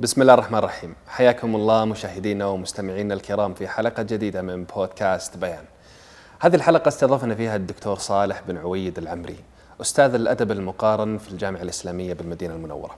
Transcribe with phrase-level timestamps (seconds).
[0.00, 0.94] بسم الله الرحمن الرحيم.
[1.06, 5.64] حياكم الله مشاهدينا ومستمعينا الكرام في حلقة جديدة من بودكاست بيان.
[6.40, 9.36] هذه الحلقة استضافنا فيها الدكتور صالح بن عويد العمري
[9.80, 12.96] أستاذ الأدب المقارن في الجامعة الإسلامية بالمدينة المنورة.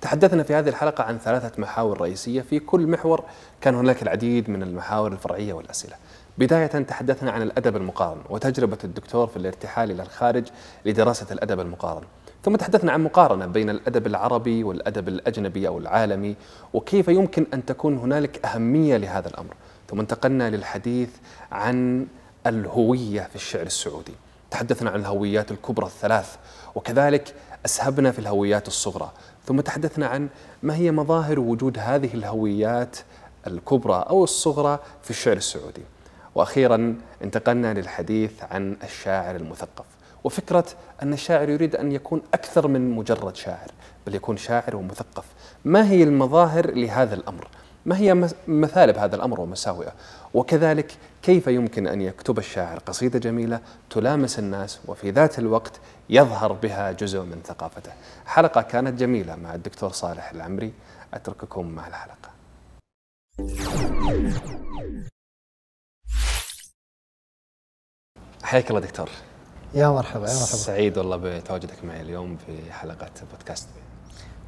[0.00, 3.24] تحدثنا في هذه الحلقة عن ثلاثة محاور رئيسية في كل محور
[3.60, 5.96] كان هناك العديد من المحاور الفرعية والأسئلة.
[6.38, 10.48] بداية تحدثنا عن الأدب المقارن وتجربة الدكتور في الارتحال إلى الخارج
[10.84, 12.06] لدراسة الأدب المقارن.
[12.44, 16.36] ثم تحدثنا عن مقارنة بين الأدب العربي والأدب الأجنبي أو العالمي
[16.72, 19.54] وكيف يمكن أن تكون هنالك أهمية لهذا الأمر.
[19.88, 21.10] ثم انتقلنا للحديث
[21.52, 22.06] عن
[22.46, 24.12] الهوية في الشعر السعودي.
[24.50, 26.36] تحدثنا عن الهويات الكبرى الثلاث
[26.74, 29.12] وكذلك أسهبنا في الهويات الصغرى.
[29.46, 30.28] ثم تحدثنا عن
[30.62, 32.96] ما هي مظاهر وجود هذه الهويات
[33.46, 35.82] الكبرى أو الصغرى في الشعر السعودي.
[36.34, 39.99] وأخيرا انتقلنا للحديث عن الشاعر المثقف.
[40.24, 40.66] وفكرة
[41.02, 43.70] أن الشاعر يريد أن يكون أكثر من مجرد شاعر
[44.06, 45.24] بل يكون شاعر ومثقف.
[45.64, 47.48] ما هي المظاهر لهذا الأمر؟
[47.86, 49.92] ما هي مثالب هذا الأمر ومساوئه؟
[50.34, 56.92] وكذلك كيف يمكن أن يكتب الشاعر قصيدة جميلة تلامس الناس وفي ذات الوقت يظهر بها
[56.92, 57.92] جزء من ثقافته؟
[58.26, 60.72] حلقة كانت جميلة مع الدكتور صالح العمري.
[61.14, 62.30] أترككم مع الحلقة.
[68.42, 69.08] حياك الله دكتور.
[69.74, 70.56] يا مرحبا يا مرحبا.
[70.56, 73.68] سعيد والله بتواجدك معي اليوم في حلقة بودكاست.
[73.74, 73.80] بي.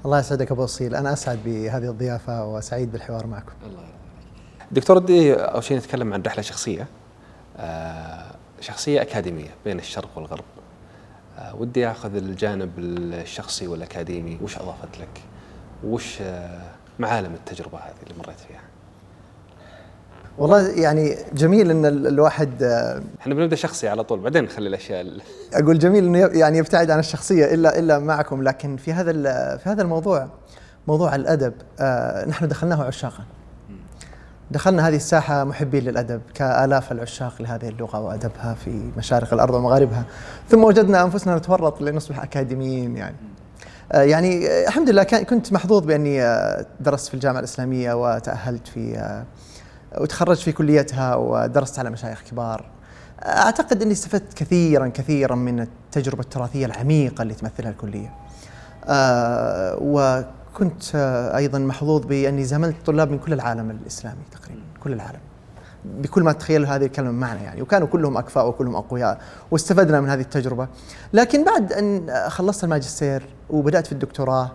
[0.04, 0.94] الله يسعدك أبو أصيل.
[0.94, 3.52] أنا أسعد بهذه الضيافة وسعيد بالحوار معكم.
[3.66, 3.92] الله يرضى
[4.70, 6.86] دكتور ودي أول شيء نتكلم عن رحلة شخصية.
[7.56, 10.44] آه شخصية أكاديمية بين الشرق والغرب.
[11.38, 14.38] آه ودي أخذ الجانب الشخصي والأكاديمي.
[14.42, 15.20] وش أضافت لك؟
[15.84, 18.60] وش آه معالم التجربة هذه اللي مريت فيها؟
[20.38, 25.06] والله يعني جميل إن الواحد آه، إحنا بنبدأ شخصي على طول بعدين نخلي الأشياء
[25.54, 29.12] أقول جميل إنه يعني يبتعد عن الشخصية الا إلا معكم لكن في هذا
[29.56, 30.28] في هذا الموضوع
[30.88, 33.24] موضوع الأدب آه نحن دخلناه عشاقا.
[34.50, 40.04] دخلنا هذه الساحة محبين للأدب كآلاف العشاق لهذه اللغة وأدبها في مشارق الأرض ومغاربها.
[40.48, 43.16] ثم وجدنا أنفسنا نتورط لنصبح أكاديميين يعني.
[43.92, 46.20] آه يعني الحمد لله كنت محظوظ بأني
[46.80, 49.22] درست في الجامعة الإسلامية وتأهلت في
[50.00, 52.70] وتخرجت في كليتها ودرست على مشايخ كبار
[53.22, 58.12] أعتقد إني استفدت كثيرا كثيرا من التجربة التراثية العميقة اللي تمثلها الكلية.
[58.84, 60.82] آه وكنت
[61.36, 65.20] أيضا محظوظ بأني زملت طلاب من كل العالم الإسلامي تقريبا كل العالم.
[65.84, 69.20] بكل ما تتخيل هذه الكلمة معنى يعني وكانوا كلهم أكفاء وكلهم أقوياء
[69.50, 70.68] واستفدنا من هذه التجربة.
[71.12, 74.50] لكن بعد أن خلصت الماجستير وبدأت في الدكتوراه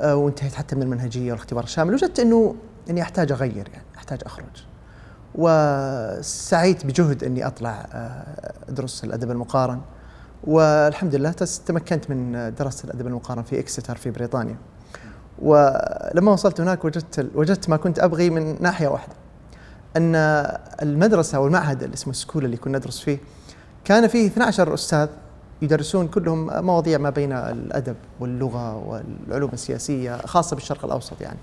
[0.00, 2.54] آه وانتهيت حتى من المنهجية والاختبار الشامل وجدت إنه
[2.90, 4.64] إني أحتاج أغير يعني أحتاج أخرج.
[5.34, 9.80] وسعيت بجهد إني أطلع آه، ادرس الأدب المقارن.
[10.44, 11.30] والحمد لله
[11.66, 14.56] تمكنت من دراسة الأدب المقارن في إكستر في بريطانيا.
[15.38, 19.12] ولما وصلت هناك وجدت وجدت ما كنت أبغي من ناحية واحدة.
[19.96, 20.14] أن
[20.82, 23.18] المدرسة أو المعهد اللي اسمه سكول اللي كنا ندرس فيه
[23.84, 25.08] كان فيه 12 أستاذ
[25.62, 31.38] يدرسون كلهم مواضيع ما بين الأدب واللغة والعلوم السياسية خاصة بالشرق الأوسط يعني.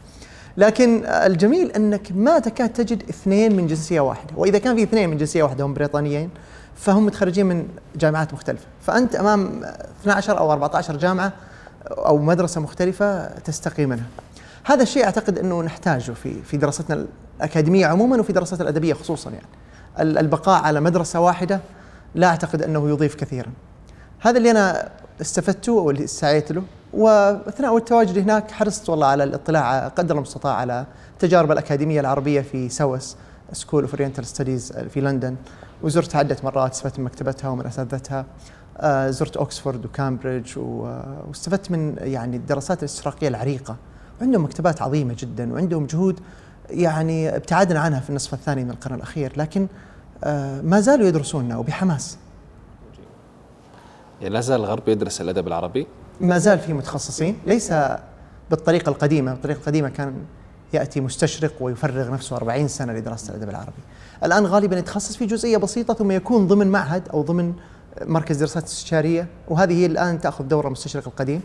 [0.57, 4.33] لكن الجميل أنك ما تكاد تجد اثنين من جنسية واحدة.
[4.37, 6.29] وإذا كان في اثنين من جنسية واحدة هم بريطانيين
[6.75, 8.65] فهم متخرجين من جامعات مختلفة.
[8.81, 9.63] فأنت أمام
[10.01, 11.33] 12 أو 14 جامعة
[11.91, 14.05] أو مدرسة مختلفة تستقي منها.
[14.63, 17.05] هذا الشيء أعتقد أنه نحتاجه في في دراستنا
[17.37, 19.47] الأكاديمية عموما وفي دراستنا الأدبية خصوصا يعني.
[20.19, 21.59] البقاء على مدرسة واحدة
[22.15, 23.51] لا أعتقد أنه يضيف كثيرا.
[24.19, 24.89] هذا اللي أنا
[25.21, 26.63] استفدته واللي سعيت له.
[26.93, 33.15] واثناء التواجد هناك حرصت والله على الاطلاع قدر المستطاع على التجارب الأكاديمية العربية في SOAS
[33.53, 35.35] School of Oriental Studies في لندن.
[35.83, 38.25] وزرت عدة مرات استفدت من مكتبتها ومن أساتذتها.
[38.77, 43.75] آه، زرت اوكسفورد وكامبريدج واستفدت من يعني الدراسات الاستشراقية العريقة.
[44.21, 46.19] وعندهم مكتبات عظيمة جدا وعندهم جهود
[46.69, 49.33] يعني ابتعدنا عنها في النصف الثاني من القرن الأخير.
[49.37, 49.67] لكن
[50.23, 52.17] آه، ما زالوا يدرسوننا وبحماس.
[54.21, 55.87] يعني لا زال الغرب يدرس الأدب العربي؟
[56.21, 57.73] ما زال في متخصصين ليس
[58.49, 59.33] بالطريقة القديمة.
[59.33, 60.13] بالطريقة القديمة كان
[60.73, 63.81] يأتي مستشرق ويفرغ نفسه 40 سنة لدراسة الأدب العربي.
[64.23, 67.53] الآن غالبا يتخصص في جزئية بسيطة ثم يكون ضمن معهد أو ضمن
[68.01, 71.41] مركز دراسات استشارية وهذه هي الآن تأخذ دور المستشرق القديم.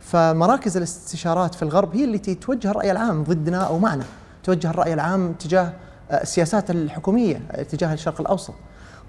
[0.00, 4.04] فمراكز الاستشارات في الغرب هي التي توجه الرأي العام ضدنا أو معنا.
[4.44, 5.72] توجه الرأي العام تجاه
[6.12, 7.36] السياسات الحكومية
[7.70, 8.54] تجاه الشرق الأوسط.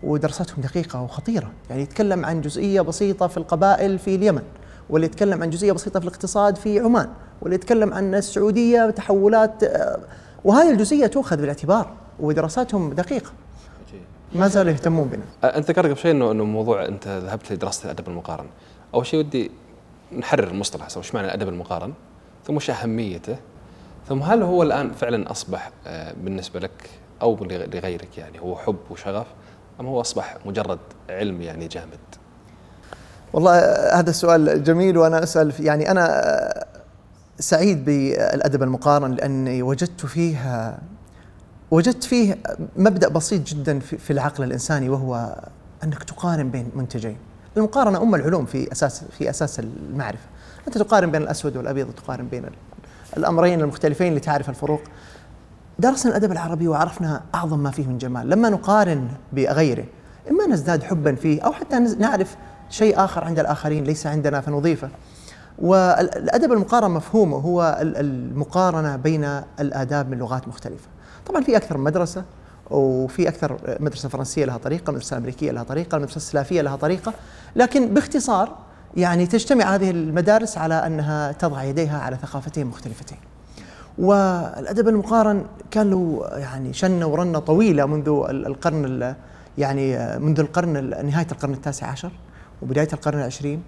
[0.03, 1.51] ودراساتهم دقيقة وخطيرة.
[1.69, 4.41] يعني يتكلم عن جزئية بسيطة في القبائل في اليمن.
[4.89, 7.09] واللي يتكلم عن جزئية بسيطة في الاقتصاد في عمان
[7.41, 9.99] واللي يتكلم عن السعودية تحولات آه،
[10.43, 13.31] وهذه الجزئية تؤخذ بالاعتبار ودراساتهم دقيقة.
[14.35, 15.57] ما زالوا يهتمون بنا.
[15.57, 18.45] أنت ذكرت قبل شوي إنه إنه موضوع أنت ذهبت لدراسة الأدب المقارن.
[18.93, 19.51] أول شيء ودي
[20.17, 21.93] نحرر المصطلح وش معنى الأدب المقارن
[22.47, 23.37] ثم وش أهميته
[24.07, 26.89] ثم هل هو الآن فعلا أصبح آه، بالنسبة لك
[27.21, 29.27] أو لغيرك يعني هو حب وشغف
[29.79, 31.99] أم هو أصبح مجرد علم يعني جامد؟
[33.33, 33.59] والله
[33.99, 36.65] هذا السؤال جميل وأنا أسأل يعني أنا
[37.39, 40.77] سعيد بالأدب المقارن لأني وجدت فيه
[41.71, 42.37] وجدت فيه
[42.77, 45.35] مبدأ بسيط جدا في العقل الإنساني وهو
[45.83, 47.17] أنك تقارن بين منتجين.
[47.57, 50.25] المقارنه أم العلوم في أساس في أساس المعرفة.
[50.67, 52.45] أنت تقارن بين الأسود والأبيض وتقارن بين
[53.17, 54.81] الأمرين المختلفين لتعرف الفروق.
[55.79, 59.85] درسنا الأدب العربي وعرفنا أعظم ما فيه من جمال، لما نقارن بغيره
[60.29, 62.35] إما نزداد حبا فيه أو حتى نعرف
[62.69, 64.89] شيء آخر عند الآخرين ليس عندنا فنضيفه.
[65.59, 70.87] والأدب المقارن مفهومه هو المقارنة بين الآداب من لغات مختلفة.
[71.25, 72.23] طبعا في أكثر من مدرسة
[72.71, 77.13] وفي أكثر مدرسة فرنسية لها طريقة، مدرسة أمريكية لها طريقة، المدرسة السلافيه لها طريقة،
[77.55, 78.55] لكن باختصار
[78.97, 83.17] يعني تجتمع هذه المدارس على أنها تضع يديها على ثقافتين مختلفتين.
[83.97, 89.15] والأدب المقارن كان له يعني شنة ورنة طويلة منذ القرن
[89.57, 92.11] يعني منذ القرن نهاية القرن التاسع عشر
[92.61, 93.61] وبداية القرن العشرين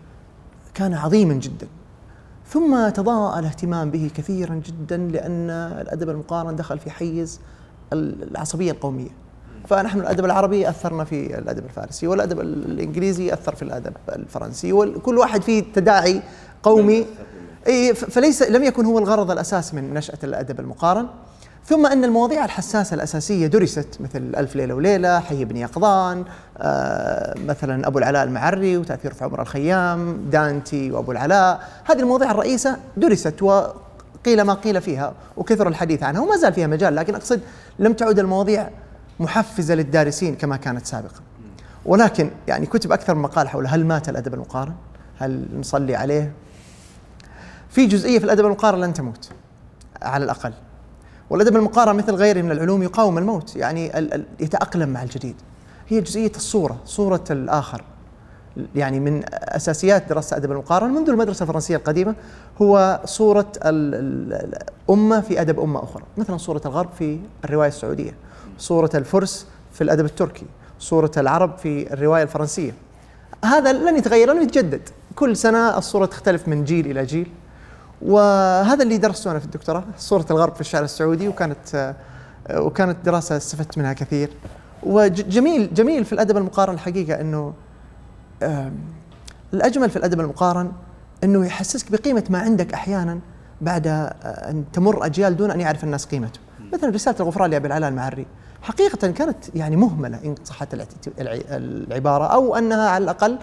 [0.73, 1.67] كان عظيما جدا.
[2.47, 7.39] ثم تضاءل الاهتمام به كثيرا جدا لأن الأدب المقارن دخل في حيز
[7.93, 9.09] العصبية القومية.
[9.67, 15.41] فنحن الأدب العربي أثرنا في الأدب الفارسي والأدب الإنجليزي أثر في الأدب الفرنسي وكل واحد
[15.41, 16.21] فيه تداعي
[16.63, 17.05] قومي.
[17.67, 21.07] اي فليس لم يكن هو الغرض الأساس من نشأة الأدب المقارن.
[21.65, 26.25] ثم أن المواضيع الحساسة الأساسية درست مثل ألف ليلة وليلة، حي بن يقظان،
[26.57, 32.77] آه مثلا أبو العلاء المعري وتأثير في عمر الخيام، دانتي وأبو العلاء، هذه المواضيع الرئيسة
[32.97, 37.41] درست وقيل ما قيل فيها وكثر الحديث عنها وما زال فيها مجال لكن أقصد
[37.79, 38.69] لم تعد المواضيع
[39.19, 41.21] محفزة للدارسين كما كانت سابقا.
[41.85, 44.73] ولكن يعني كتب أكثر من مقال حول هل مات الأدب المقارن؟
[45.19, 46.31] هل نصلي عليه؟
[47.69, 49.29] في جزئية في الأدب المقارن لن تموت
[50.01, 50.53] على الأقل
[51.31, 53.92] والادب المقارن مثل غيره من العلوم يقاوم الموت يعني
[54.39, 55.36] يتأقلم مع الجديد.
[55.88, 57.83] هي جزئية الصورة صورة الآخر.
[58.75, 62.16] يعني من أساسيات دراسة الادب المقارن منذ المدرسة الفرنسية القديمة
[62.62, 66.04] هو صورة الأمة في أدب أمة أخرى.
[66.18, 68.13] مثلا صورة الغرب في الرواية السعودية
[68.57, 70.45] صورة الفرس في الأدب التركي
[70.80, 72.74] صورة العرب في الرواية الفرنسية.
[73.45, 74.89] هذا لن يتغير لن يتجدد.
[75.16, 77.28] كل سنة الصورة تختلف من جيل إلى جيل.
[78.01, 81.95] وهذا اللي درسته أنا في الدكتوراه صورة الغرب في الشعر السعودي وكانت
[82.53, 84.30] وكانت دراسة استفدت منها كثير.
[84.83, 87.53] وجميل جميل في الأدب المقارن الحقيقة إنه
[89.53, 90.71] الأجمل في الأدب المقارن
[91.24, 93.19] إنه يحسسك بقيمة ما عندك أحيانا
[93.62, 93.88] بعد
[94.24, 96.39] أن تمر أجيال دون أن يعرف الناس قيمته.
[96.74, 98.25] مثلا رسالة الغفران لأبي العلاء المعري.
[98.62, 100.68] حقيقة كانت يعني مهملة إن صحت
[101.51, 103.38] العبارة أو أنها على الأقل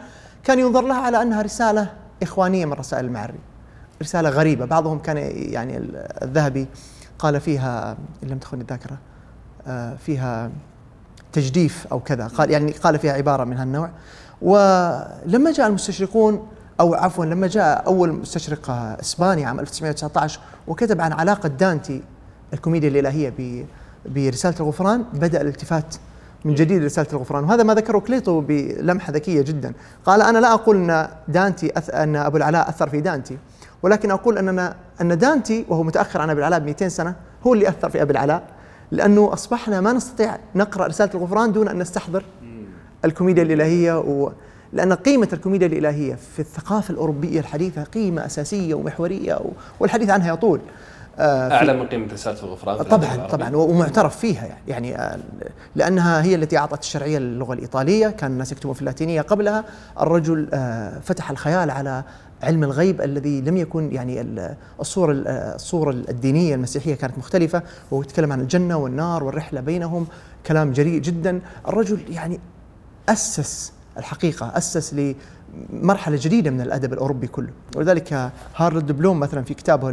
[0.44, 3.38] كان ينظر لها على أنها رسالة إخوانية من رسائل المعري.
[4.02, 4.64] رسالة غريبة.
[4.64, 5.78] بعضهم كان يعني
[6.22, 6.66] الذهبي
[7.18, 8.98] قال فيها إن لم تخن الذاكرة
[9.66, 10.50] آه، فيها
[11.32, 12.26] تجديف أو كذا.
[12.26, 13.90] قال يعني قال فيها عبارة من هالنوع.
[14.42, 16.48] ولما جاء المستشرقون
[16.80, 22.02] أو عفوا لما جاء أول مستشرق إسباني عام 1919 وكتب عن علاقة دانتي
[22.52, 23.34] الكوميديا الإلهية
[24.06, 25.94] برسالة الغفران بدأ الالتفات
[26.44, 27.44] من جديد رسالة الغفران.
[27.44, 29.72] وهذا ما ذكره كليتو بلمحة ذكية جدا.
[30.06, 31.66] قال أنا لا أقول أن دانتي.
[31.68, 33.38] أن أبو العلاء أثر في دانتي.
[33.82, 37.14] ولكن أقول اننا أن دانتي وهو متأخر عن أبي العلاء ب 200 سنة
[37.46, 38.42] هو اللي أثر في أبي العلاء
[38.90, 42.24] لأنه أصبحنا ما نستطيع نقرأ رسالة الغفران دون أن نستحضر
[43.04, 44.32] الكوميديا الإلهية و
[44.72, 49.38] لأن قيمة الكوميديا الإلهية في الثقافة الأوروبية الحديثة قيمة أساسية ومحورية
[49.80, 50.60] والحديث عنها يطول.
[51.18, 55.18] آه أعلى من قيمة رسالة الغفران طبعا طبعا ومعترف فيها يعني, يعني آه
[55.76, 59.64] لأنها هي التي أعطت الشرعية للغة الإيطالية كان الناس يكتبون في اللاتينية قبلها.
[60.00, 62.04] الرجل آه فتح الخيال على
[62.42, 64.24] علم الغيب الذي لم يكن يعني
[64.80, 70.06] الصورة الصورة الدينية المسيحية كانت مختلفة وهو يتكلم عن الجنة والنار والرحلة بينهم
[70.46, 71.40] كلام جريء جدا.
[71.68, 72.40] الرجل يعني
[73.08, 75.14] أسس الحقيقة أسس
[75.72, 77.50] لمرحلة جديدة من الأدب الأوروبي كله.
[77.76, 79.88] ولذلك هارولد بلوم مثلا في كتابه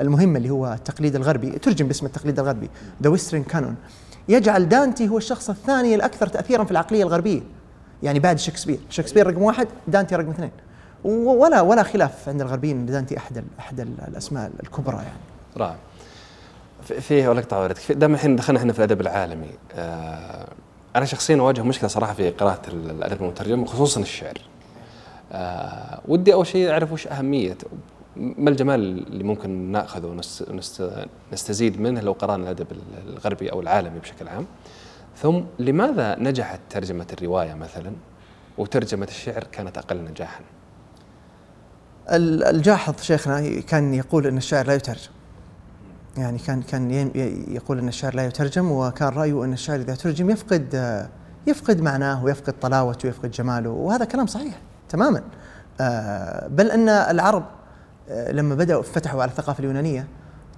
[0.00, 2.70] المهم اللي هو التقليد الغربي ترجم باسم التقليد الغربي
[3.02, 3.74] The Western Canon
[4.28, 7.40] يجعل دانتي هو الشخص الثاني الأكثر تأثيرا في العقلية الغربية.
[8.02, 8.78] يعني بعد شكسبير.
[8.90, 10.50] شكسبير رقم واحد دانتي رقم اثنين.
[11.04, 15.18] ولا ولا خلاف عند الغربيين دانتي أحد أحد الأسماء الكبرى يعني.
[15.56, 15.76] رائع.
[16.82, 20.48] فيه ولا اقطع دام الحين دخلنا إحنا في الأدب العالمي آه
[20.96, 24.38] أنا شخصيا أواجه مشكلة صراحة في قراءة الأدب المترجم خصوصا الشعر.
[25.32, 27.56] آه ودي أول شيء أعرف وش أهمية
[28.16, 30.20] ما الجمال اللي ممكن نأخذه
[31.30, 32.66] ونستزيد منه لو قرأنا الأدب
[33.06, 34.46] الغربي أو العالمي بشكل عام.
[35.16, 37.92] ثم لماذا نجحت ترجمة الرواية مثلا
[38.58, 40.40] وترجمة الشعر كانت أقل نجاحا؟
[42.10, 45.10] الجاحظ شيخنا كان يقول إن الشعر لا يترجم.
[46.16, 46.90] يعني كان كان
[47.48, 50.74] يقول إن الشعر لا يترجم وكان رأيه إن الشعر إذا ترجم يفقد
[51.46, 55.22] يفقد معناه ويفقد طلاوته ويفقد جماله وهذا كلام صحيح تماما.
[55.80, 57.44] آه، بل إن العرب
[58.08, 60.06] آه، لما بدأوا فتحوا على الثقافة اليونانية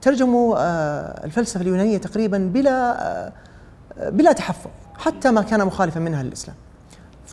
[0.02, 3.32] ترجموا آه، الفلسفة اليونانية تقريبا بلا
[4.00, 6.56] بلا تحفظ حتى ما كان مخالفا منها للإسلام.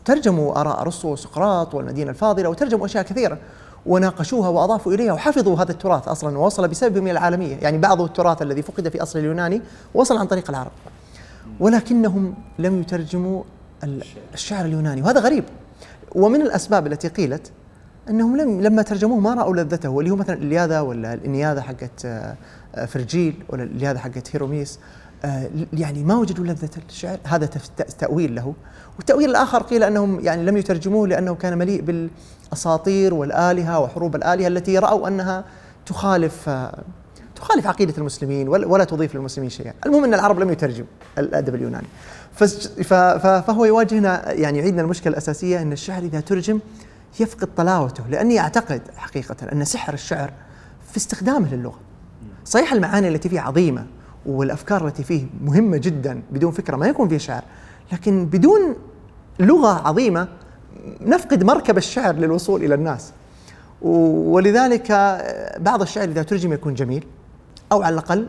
[0.04, 3.38] ترجموا آراء أرسطو وسقراط والمدينة الفاضلة وترجموا أشياء كثيرة.
[3.86, 8.62] وناقشوها وأضافوا إليها وحفظوا هذا التراث أصلا ووصل بسببهم إلى العالمية، يعني بعض التراث الذي
[8.62, 9.62] فقد في أصل اليوناني
[9.94, 10.70] وصل عن طريق العرب.
[11.60, 13.42] ولكنهم لم يترجموا
[14.34, 15.44] الشعر اليوناني وهذا غريب.
[16.14, 17.52] ومن الأسباب التي قيلت
[18.10, 22.36] أنهم لم لما ترجموه ما رأوا لذته واللي هو مثلا الياذا ولا الانياذه حقت آه،
[22.86, 24.78] فرجيل ولا الياذا حقت هيروميس
[25.24, 27.48] آه، يعني ما وجدوا لذة الشعر هذا
[27.98, 28.54] تأويل له
[28.96, 31.82] والتأويل الآخر قيل أنهم يعني لم يترجموه لأنه كان مليء
[32.48, 35.44] بالأساطير والآلهة وحروب الآلهة التي رأوا أنها
[35.86, 36.50] تخالف
[37.36, 39.72] تخالف عقيدة المسلمين ولا تضيف للمسلمين شيئا.
[39.86, 40.84] المهم أن العرب لم يترجم
[41.18, 41.86] الأدب اليوناني.
[43.40, 46.60] فهو يواجهنا يعني يعيدنا المشكلة الأساسية أن الشعر إذا ترجم
[47.20, 50.32] يفقد طلاوته لأني أعتقد حقيقة أن سحر الشعر
[50.90, 51.78] في استخدامه للغة.
[52.44, 53.86] صحيح المعاني التي فيه عظيمة
[54.26, 57.42] والأفكار التي فيه مهمة جدا بدون فكرة ما يكون فيه شعر
[57.92, 58.76] لكن بدون
[59.40, 60.28] لغة عظيمة
[61.00, 63.12] نفقد مركب الشعر للوصول إلى الناس.
[63.82, 64.92] ولذلك
[65.60, 67.06] بعض الشعر إذا ترجم يكون جميل
[67.72, 68.28] أو على الأقل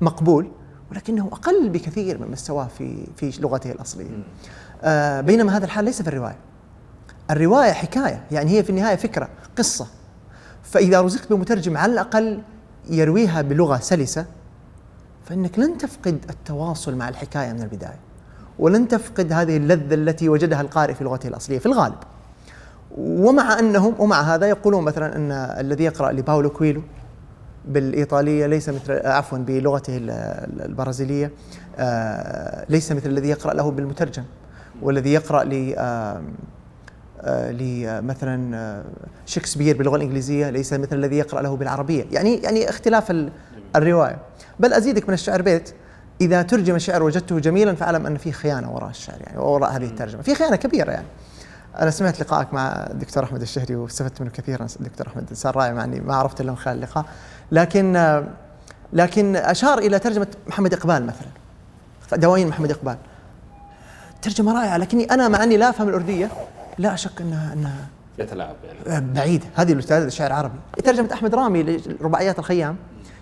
[0.00, 0.50] مقبول
[0.90, 4.10] ولكنه أقل بكثير من مستواه في في لغته الأصلية.
[4.82, 6.36] آه بينما هذا الحال ليس في الرواية.
[7.30, 9.86] الرواية حكاية يعني هي في النهاية فكرة قصة.
[10.62, 12.42] فإذا رزقت بمترجم على الأقل
[12.90, 14.26] يرويها بلغة سلسة
[15.24, 18.05] فإنك لن تفقد التواصل مع الحكاية من البداية.
[18.58, 21.98] ولن تفقد هذه اللذة التي وجدها القارئ في لغته الأصلية في الغالب.
[22.98, 26.82] ومع أنهم ومع هذا يقولون مثلا أن الذي يقرأ لباولو كويلو
[27.68, 31.30] بالإيطالية ليس مثل عفوا بلغته البرازيلية
[31.78, 34.24] آه، ليس مثل الذي يقرأ له بالمترجم
[34.82, 38.84] والذي يقرأ ل آه، لمثلا آه،
[39.26, 42.04] شكسبير باللغة الإنجليزية ليس مثل الذي يقرأ له بالعربية.
[42.12, 43.28] يعني يعني اختلاف
[43.76, 44.18] الرواية.
[44.60, 45.74] بل أزيدك من الشعر بيت.
[46.20, 50.22] إذا ترجم الشعر وجدته جميلا فأعلم أن في خيانة وراء الشعر يعني وراء هذه الترجمة.
[50.22, 51.06] في خيانة كبيرة يعني.
[51.78, 55.84] أنا سمعت لقائك مع الدكتور أحمد الشهري واستفدت منه كثيرا الدكتور أحمد إنسان رائع مع
[55.84, 57.04] أني ما عرفت إلا من خلال اللقاء.
[57.52, 58.22] لكن
[58.92, 61.28] لكن أشار إلى ترجمة محمد إقبال مثلا.
[62.12, 62.96] دواوين محمد إقبال.
[64.22, 66.30] ترجمة رائعة لكني أنا مع أني لا أفهم الأردية
[66.78, 67.86] لا أشك أنها أنها
[68.18, 68.56] يتلاعب
[68.86, 69.12] يعني.
[69.12, 69.44] بعيد.
[69.54, 72.76] هذه الأستاذ الشعر العربي ترجمة أحمد رامي لرباعيات الخيام.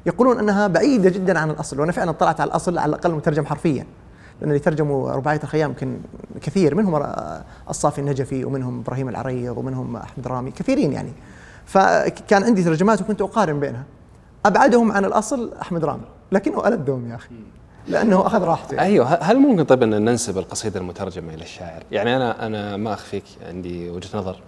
[0.06, 3.86] يقولون أنها بعيدة جدا عن الأصل وأنا فعلا طلعت على الأصل على الأقل مترجم حرفيا
[4.40, 5.98] لأن اللي ترجموا رباعية الخيام يمكن
[6.40, 7.06] كثير منهم
[7.70, 11.12] الصافي النجفي ومنهم إبراهيم العريض ومنهم أحمد رامي كثيرين يعني
[11.66, 13.84] فكان عندي ترجمات وكنت أقارن بينها
[14.46, 17.34] أبعدهم عن الأصل أحمد رامي لكنه ألدهم يا أخي
[17.88, 18.86] لأنه أخذ راحته يعني.
[18.86, 23.24] أيوه هل ممكن طيب أن ننسب القصيدة المترجمة إلى الشاعر؟ يعني أنا أنا ما أخفيك
[23.48, 24.40] عندي وجهة نظر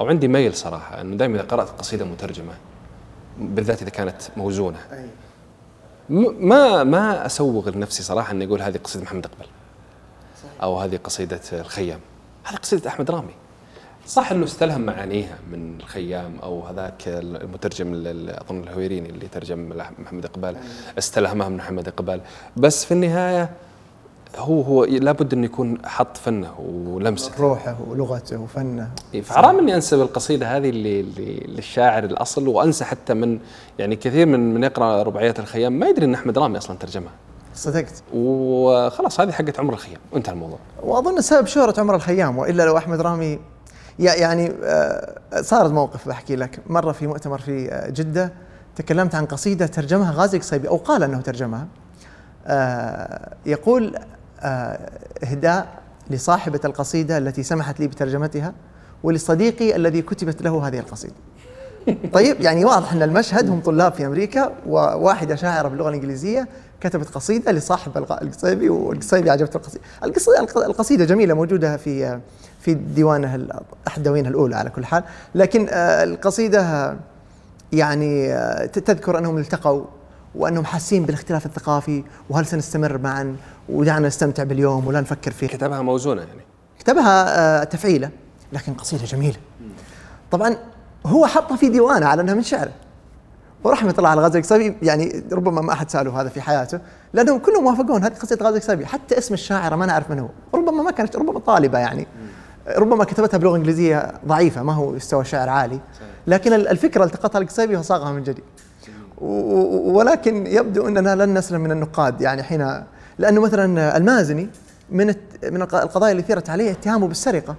[0.00, 2.52] أو عندي ميل صراحة أنه دائما إذا قرأت قصيدة مترجمة
[3.38, 4.78] بالذات إذا كانت موزونة.
[6.40, 9.46] ما ما أسوغ لنفسي صراحة إني أقول هذه قصيدة محمد أقبل.
[10.62, 12.00] أو هذه قصيدة الخيام.
[12.44, 13.34] هذه قصيدة أحمد رامي.
[14.06, 20.56] صح إنه استلهم معانيها من الخيام أو هذاك المترجم أظن الهويريني اللي ترجم محمد أقبال.
[20.98, 22.20] استلهمها من محمد أقبال.
[22.56, 23.50] بس في النهاية
[24.36, 26.50] هو هو لابد انه يكون حط فنه
[26.86, 27.32] ولمسه.
[27.38, 28.90] روحه ولغته وفنه.
[29.14, 31.02] إيه، فحرام إني انسب القصيده هذه اللي
[31.48, 33.38] للشاعر الأصل وأنسى حتى من
[33.78, 35.72] يعني كثير من من يقرأ رباعيات الخيام.
[35.72, 37.12] ما يدري إن أحمد رامي أصلا ترجمها.
[37.54, 38.02] صدقت.
[38.14, 40.00] وخلاص هذه حقت عمر الخيام.
[40.12, 40.58] وانتهى الموضوع.
[40.82, 43.38] وأظن سبب شهرة عمر الخيام وإلا لو أحمد رامي
[43.98, 46.60] يعني آه، صار موقف بحكي لك.
[46.66, 48.32] مرة في مؤتمر في آه، جدة
[48.76, 51.66] تكلمت عن قصيدة ترجمها غازي قصيبي أو قال أنه ترجمها.
[52.46, 53.94] آه، يقول
[55.24, 55.66] إهداء
[56.10, 58.52] لصاحبة القصيدة التي سمحت لي بترجمتها
[59.02, 61.14] ولصديقي الذي كتبت له هذه القصيدة.
[62.12, 66.48] طيب يعني واضح أن المشهد هم طلاب في أمريكا وواحدة شاعرة باللغة الإنجليزية
[66.80, 70.66] كتبت قصيدة لصاحب القصيبي والقصيبي عجبته القصيدة.
[70.66, 72.20] القصيدة جميلة موجودة في
[72.60, 73.38] في ديوانها
[73.88, 75.04] أحد دواوينها الأولى على كل حال.
[75.34, 76.96] لكن آه، القصيدة
[77.72, 79.84] يعني آه، تذكر أنهم التقوا
[80.34, 83.36] وأنهم حاسين بالاختلاف الثقافي وهل سنستمر معا
[83.68, 85.46] ودعنا نستمتع باليوم ولا نفكر فيه.
[85.46, 86.40] كتبها موزونة يعني.
[86.78, 88.10] كتبها آه، تفعيلة
[88.52, 89.36] لكن قصيدة جميلة.
[90.30, 90.56] طبعا
[91.06, 92.72] هو حطها في ديوانه على أنها من شعره.
[93.64, 96.80] ورحمة الله على غازي القصيبي يعني ربما ما أحد ساله هذا في حياته
[97.12, 100.28] لأنهم كلهم موافقون هذه قصيدة غازي القصيبي حتى اسم الشاعره ما نعرف من هو.
[100.54, 102.06] ربما ما كانت ربما طالبة يعني.
[102.76, 105.80] ربما كتبتها بلغة إنجليزية ضعيفة ما هو يستوى شعر عالي.
[106.26, 108.44] لكن الفكرة التقطها القصيبي وصاغها من جديد.
[109.20, 112.84] ولكن يبدو أننا لن نسلم من النقاد يعني حين
[113.18, 114.48] لأنه مثلا المازني
[114.90, 117.56] من من القضايا اللي ثيرت عليه اتهامه بالسرقة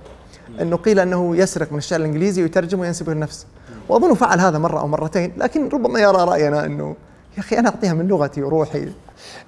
[0.61, 3.45] إنه قيل إنه يسرق من الشعر الإنجليزي ويترجم وينسبه لنفسه.
[3.89, 6.95] وأظن فعل هذا مرة أو مرتين لكن ربما يرى رأينا إنه
[7.37, 8.89] يا أخي أنا أعطيها من لغتي وروحي.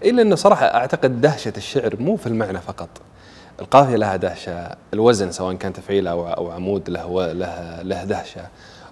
[0.04, 2.90] إلا إنه صراحة أعتقد دهشة الشعر مو في المعنى فقط.
[3.62, 8.42] القافية لها دهشة الوزن سواء كان تفعيل أو أو عمود له له له دهشة.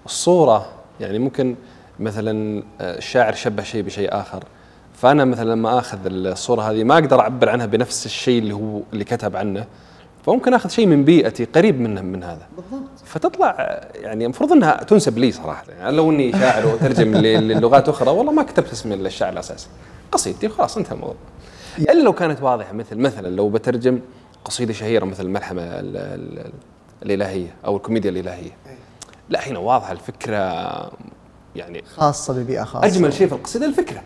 [0.06, 1.56] الصورة يعني ممكن
[2.00, 4.44] مثلا الشاعر شبه شيء بشيء آخر.
[5.01, 9.03] فأنا مثلا لما آخذ الصورة هذه ما أقدر أعبر عنها بنفس الشيء اللي هو اللي
[9.03, 9.65] كتب عنه
[10.25, 12.48] فممكن آخذ شيء من بيئتي قريب من من هذا.
[12.58, 12.89] بالضبط.
[13.06, 15.63] فتطلع يعني المفروض إنها تنسب لي صراحة.
[15.79, 17.15] يعني لو إني شاعر واترجم
[17.48, 19.68] للغات أخرى والله ما كتبت اسم الشاعر الأساسي.
[20.12, 21.15] قصيدتي وخلاص انتهى الموضوع.
[21.79, 24.00] إلا لو كانت واضحة مثل مثلا لو بترجم
[24.46, 25.62] قصيدة شهيرة مثل الملحمه
[27.03, 28.51] الإلهية أو الكوميديا الإلهية.
[29.29, 30.38] لا هنا واضحة الفكرة
[31.56, 32.88] يعني خاصة ببيئة خاصة.
[32.88, 34.01] أجمل شيء في القصيدة الفكرة.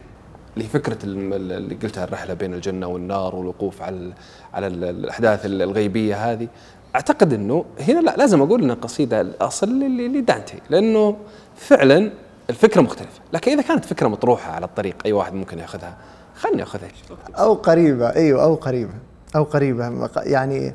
[0.57, 4.13] اللي فكره اللي قلتها الرحلة بين الجنة والنار والوقوف على
[4.53, 6.47] على الأحداث الغيبية هذه.
[6.95, 11.17] أعتقد إنه هنا لا لازم أقول إن القصيدة الأصل لدانتي لأنه
[11.55, 12.11] فعلا
[12.49, 13.21] الفكرة مختلفة.
[13.33, 15.97] لكن إذا كانت فكرة مطروحة على الطريق أي واحد ممكن يأخذها
[16.35, 16.89] خلني اخذها
[17.35, 18.93] أو قريبة أيوه أو قريبة
[19.35, 20.09] أو قريبة.
[20.17, 20.73] يعني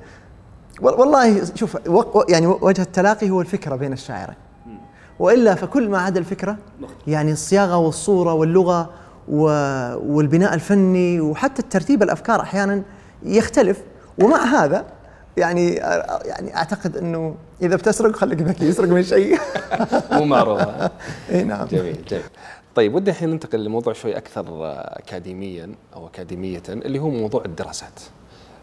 [0.80, 1.78] والله شوف
[2.28, 4.36] يعني وجه التلاقي هو الفكرة بين الشاعرين.
[5.18, 6.56] وإلا فكل ما عدا الفكرة
[7.06, 8.90] يعني الصياغة والصورة واللغة
[9.28, 12.82] والبناء الفني وحتى الترتيب الأفكار أحيانا
[13.22, 13.82] يختلف.
[14.18, 14.86] ومع هذا
[15.36, 15.72] يعني
[16.24, 19.38] يعني أعتقد إنه إذا بتسرق خليك ذكي يسرق من شيء.
[20.12, 20.60] مو معروف
[21.30, 21.66] إي نعم.
[21.66, 22.22] جميل جميل.
[22.74, 24.44] طيب ودي الحين ننتقل لموضوع شوي أكثر
[24.98, 28.00] اكاديميا أو أكاديمية اللي هو موضوع الدراسات.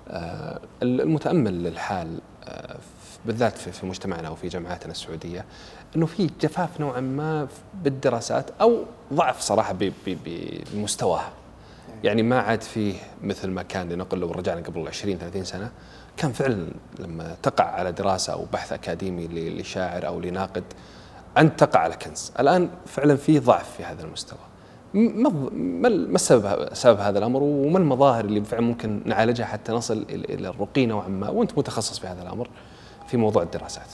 [0.10, 2.77] آه، المتأمل للحال آه،
[3.25, 5.45] بالذات في مجتمعنا وفي جامعاتنا السعودية
[5.95, 7.47] إنه في جفاف نوعا ما
[7.83, 8.83] بالدراسات أو
[9.13, 9.75] ضعف صراحة
[10.73, 11.29] بمستواها.
[12.03, 15.72] يعني ما عاد فيه مثل ما كان لنقل لو رجعنا قبل 20 30 سنة.
[16.17, 16.67] كان فعلا
[17.00, 20.63] لما تقع على دراسة أو بحث أكاديمي لشاعر أو لناقد
[21.37, 22.31] انت تقع على كنز.
[22.39, 24.39] الآن فعلا في ضعف في هذا المستوى.
[24.93, 30.48] ما ما السبب سبب هذا الأمر وما المظاهر اللي فعلا ممكن نعالجها حتى نصل إلى
[30.48, 32.50] الرقي نوعا ما؟ وأنت متخصص في هذا الأمر
[33.07, 33.87] في موضوع الدراسات.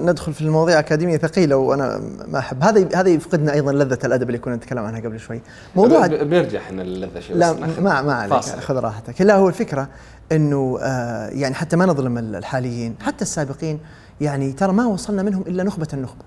[0.00, 2.62] ندخل في المواضيع أكاديمية ثقيلة وأنا ما أحب.
[2.62, 5.40] هذا هذا يفقدنا أيضا لذة الأدب اللي كنا نتكلم عنها قبل شوي.
[5.76, 9.22] موضوع بنرجع إحنا للذة شوي لا ما ما عليك خذ راحتك.
[9.22, 9.88] لا هو الفكرة
[10.32, 13.78] إنه آه يعني حتى ما نظلم الحاليين حتى السابقين
[14.20, 16.22] يعني ترى ما وصلنا منهم إلا نخبة النخبة.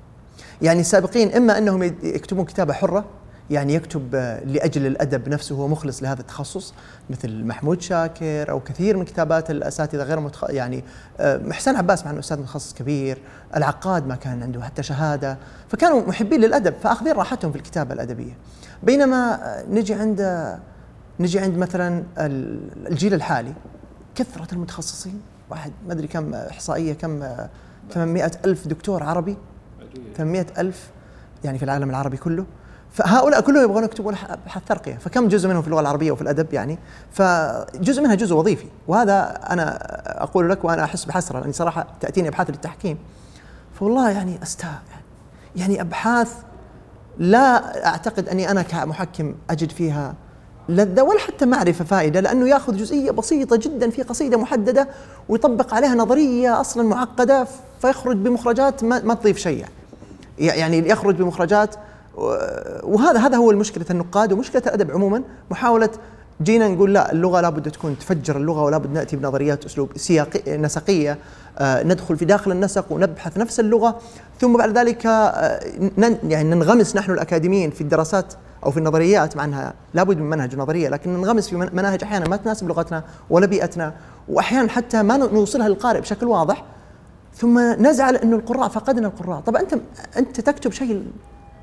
[0.62, 3.06] يعني السابقين إما إنهم يكتبون كتابة حرة
[3.50, 6.74] يعني يكتب لأجل الأدب نفسه هو مخلص لهذا التخصص
[7.10, 10.50] مثل محمود شاكر أو كثير من كتابات الأساتذة غير متخ...
[10.50, 10.84] يعني
[11.20, 13.18] محسن عباس مع إنه أستاذ متخصص كبير،
[13.56, 15.38] العقاد ما كان عنده حتى شهادة،
[15.70, 18.38] فكانوا محبين للأدب فأخذين راحتهم في الكتابة الأدبية.
[18.84, 20.22] بينما نجي عند
[21.20, 22.04] نجي عند مثلا
[22.88, 23.54] الجيل الحالي
[24.16, 27.24] كثرة المتخصصين واحد ما أدري كم إحصائية كم
[27.92, 29.38] 800 ألف دكتور عربي
[30.18, 30.90] 800 ألف
[31.44, 32.46] يعني في العالم العربي كله
[33.00, 34.94] فهؤلاء كلهم يبغون يكتبون ابحاث ترقية.
[34.94, 36.78] فكم جزء منهم في اللغة العربية وفي الأدب يعني؟
[37.12, 38.68] فجزء منها جزء وظيفي.
[38.88, 39.78] وهذا أنا
[40.24, 42.98] أقول لك وأنا أحس بحسرة لأني صراحة تأتيني أبحاث للتحكيم.
[43.80, 44.82] فوالله يعني استاء
[45.56, 46.32] يعني أبحاث
[47.18, 50.14] لا أعتقد أني أنا كمحكم أجد فيها
[50.70, 54.88] لذة ولا حتى معرفة فائدة لأنه يأخذ جزئية بسيطة جدا في قصيدة محددة
[55.30, 57.48] ويطبق عليها نظرية أصلا معقدة
[57.82, 59.66] فيخرج بمخرجات ما, تضيف شيء
[60.40, 61.76] يعني يخرج بمخرجات
[62.84, 65.24] وهذا هذا هو المشكلة النقاد ومشكلة الأدب عموما.
[65.52, 65.90] محاولة
[66.42, 71.18] جينا نقول لا اللغة لابد تكون تفجر اللغة ولا بد نأتي بنظريات أسلوب سياقي نسقية
[71.58, 74.00] آه ندخل في داخل النسق ونبحث نفس اللغة.
[74.40, 75.60] ثم بعد ذلك آه
[76.24, 78.34] يعني ننغمس نحن الأكاديميين في الدراسات
[78.66, 82.36] أو في النظريات مع انها لابد من منهج نظرية لكن ننغمس في مناهج أحيانا ما
[82.36, 83.94] تناسب لغتنا ولا بيئتنا
[84.30, 86.64] واحيانا حتى ما نوصلها للقارئ بشكل واضح.
[87.36, 89.40] ثم نزعل إنه القراء فقدنا القراء.
[89.40, 89.76] طب انت
[90.18, 91.04] أنت تكتب شيء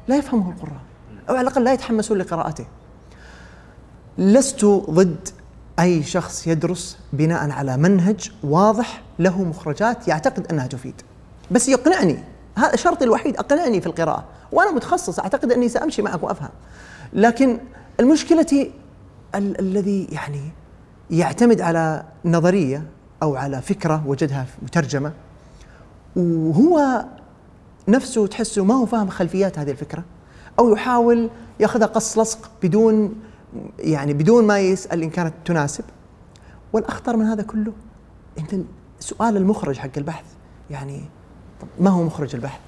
[0.09, 0.81] لا يفهمه القراء
[1.29, 2.67] أو على الأقل لا يتحمسون لقراءته.
[4.19, 5.29] لست ضد
[5.79, 10.95] أي شخص يدرس بناء على منهج واضح له مخرجات يعتقد أنها تفيد.
[11.51, 12.19] بس يقنعني
[12.57, 16.49] هذا شرطي الوحيد أقنعني في القراءة وأنا متخصص أعتقد أني سأمشي معك وأفهم.
[17.13, 17.59] لكن
[18.01, 18.71] المشكلة
[19.35, 20.41] ال- الذي يعني
[21.11, 22.83] يعتمد على نظرية
[23.23, 25.13] أو على فكرة وجدها مترجمة
[26.17, 27.05] وهو
[27.89, 30.05] نفسه تحسه ما هو فاهم خلفيات هذه الفكرة
[30.59, 33.15] أو يحاول ياخذها قص لصق بدون
[33.79, 35.85] يعني بدون ما يسأل إن كانت تناسب
[36.73, 37.73] والأخطر من هذا كله
[38.39, 38.55] انت
[39.01, 40.25] سؤال المخرج حق البحث
[40.71, 41.01] يعني
[41.61, 42.61] طب ما هو مخرج البحث؟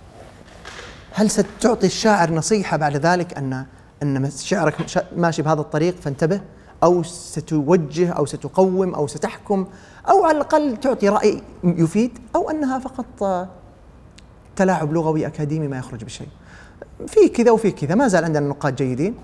[1.12, 3.66] هل ستعطي الشاعر نصيحة بعد ذلك أن
[4.02, 6.40] أن شعرك ماشي بهذا الطريق فانتبه
[6.82, 9.66] أو ستوجه أو ستقوم أو ستحكم
[10.08, 13.48] أو على الأقل تعطي رأي يفيد أو أنها فقط
[14.58, 16.28] تلاعب لغوي أكاديمي ما يخرج بشيء.
[17.06, 19.14] في كذا وفي كذا ما زال عندنا نقاد جيدين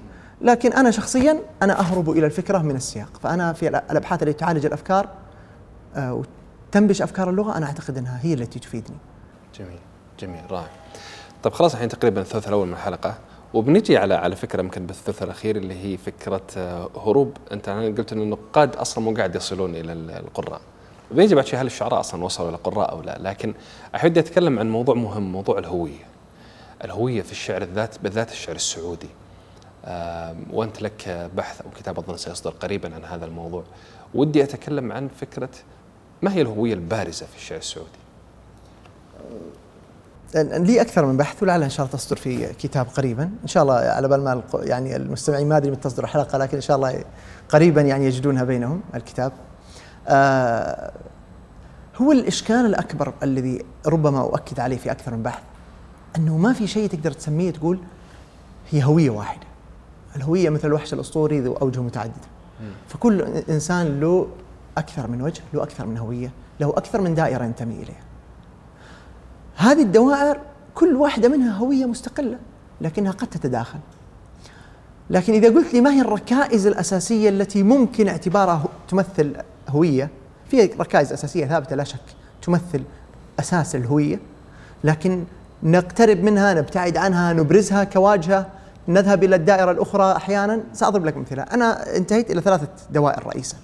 [0.41, 5.09] لكن أنا شخصيا أنا أهرب إلى الفكرة من السياق فأنا في الأبحاث التي تعالج الأفكار
[5.97, 6.23] آه،
[6.71, 8.97] وتنبش أفكار اللغة أنا أعتقد إنها هي التي تفيدني.
[9.59, 9.79] جميل
[10.21, 10.71] جميل رائع.
[11.43, 13.15] طيب خلاص الحين تقريبا الثلث الأول من الحلقة
[13.55, 18.21] وبنجي على على فكرة يمكن بالثلث الأخير اللي هي فكرة آه، هروب أنت قلت إن
[18.21, 20.61] النقاد أصلا مو قاعد يصلون إلى القراء.
[21.11, 23.55] بنجي بعد شيء هل الشعراء أصلا وصلوا إلى القراء أو لا لكن
[23.95, 26.05] أحب أتكلم عن موضوع مهم موضوع الهوية.
[26.85, 29.09] الهوية في الشعر الذات بالذات الشعر السعودي.
[30.51, 33.65] وأنت لك بحث أو كتاب أظن سيصدر قريبا عن هذا الموضوع.
[34.15, 35.51] ودي أتكلم عن فكرة
[36.23, 38.05] ما هي الهوية البارزة في الشعر السعودي؟
[40.35, 43.75] لي أكثر من بحث ولعل إن شاء الله تصدر في كتاب قريبا إن شاء الله
[43.75, 47.05] على بال ما يعني المستمعين ما أدري متى تصدر الحلقة لكن إن شاء الله
[47.49, 49.33] قريبا يعني يجدونها بينهم الكتاب
[51.97, 55.43] هو الإشكال الأكبر الذي ربما أؤكد عليه في أكثر من بحث
[56.17, 57.79] أنه ما في شيء تقدر تسميه تقول
[58.71, 59.47] هي هوية واحدة.
[60.17, 62.15] الهوية مثل الوحش الأسطوري ذو أوجه متعددة.
[62.89, 64.29] فكل إنسان له
[64.79, 68.05] أكثر من وجه له أكثر من هوية له أكثر من دائرة ينتمي إليها.
[69.57, 70.41] هذه الدوائر
[70.75, 72.39] كل واحدة منها هوية مستقلة
[72.81, 73.79] لكنها قد تتداخل.
[75.11, 79.37] لكن إذا قلت لي ما هي الركائز الأساسية التي ممكن اعتبارها تمثل
[79.75, 80.11] هوية
[80.51, 82.01] في ركائز أساسية ثابتة لا شك
[82.43, 82.83] تمثل
[83.41, 84.21] أساس الهوية.
[84.85, 85.25] لكن
[85.63, 88.47] نقترب منها نبتعد عنها نبرزها كواجهة
[88.89, 90.61] نذهب إلى الدائرة الأخرى أحيانا.
[90.73, 93.57] سأضرب لك مثلا أنا انتهيت إلى ثلاثة دوائر رئيسة.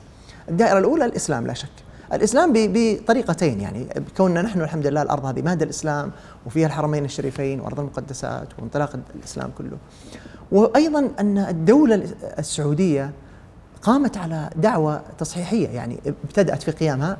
[0.48, 1.68] الدائرة الأولى الإسلام لا شك.
[2.12, 3.86] الإسلام بطريقتين يعني.
[4.16, 6.10] كوننا نحن الحمد لله الأرض هذه مهد الإسلام
[6.46, 9.76] وفيها الحرمين الشريفين وأرض المقدسات وانطلاق الإسلام كله.
[10.52, 12.02] وأيضا أن الدولة
[12.38, 13.10] السعودية
[13.82, 17.16] قامت على دعوة تصحيحية يعني ابتدأت في قيامها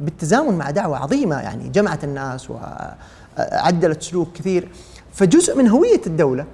[0.00, 4.68] بالتزامن مع دعوة عظيمة يعني جمعت الناس وعدلت سلوك كثير
[5.12, 6.46] فجزء من هوية الدولة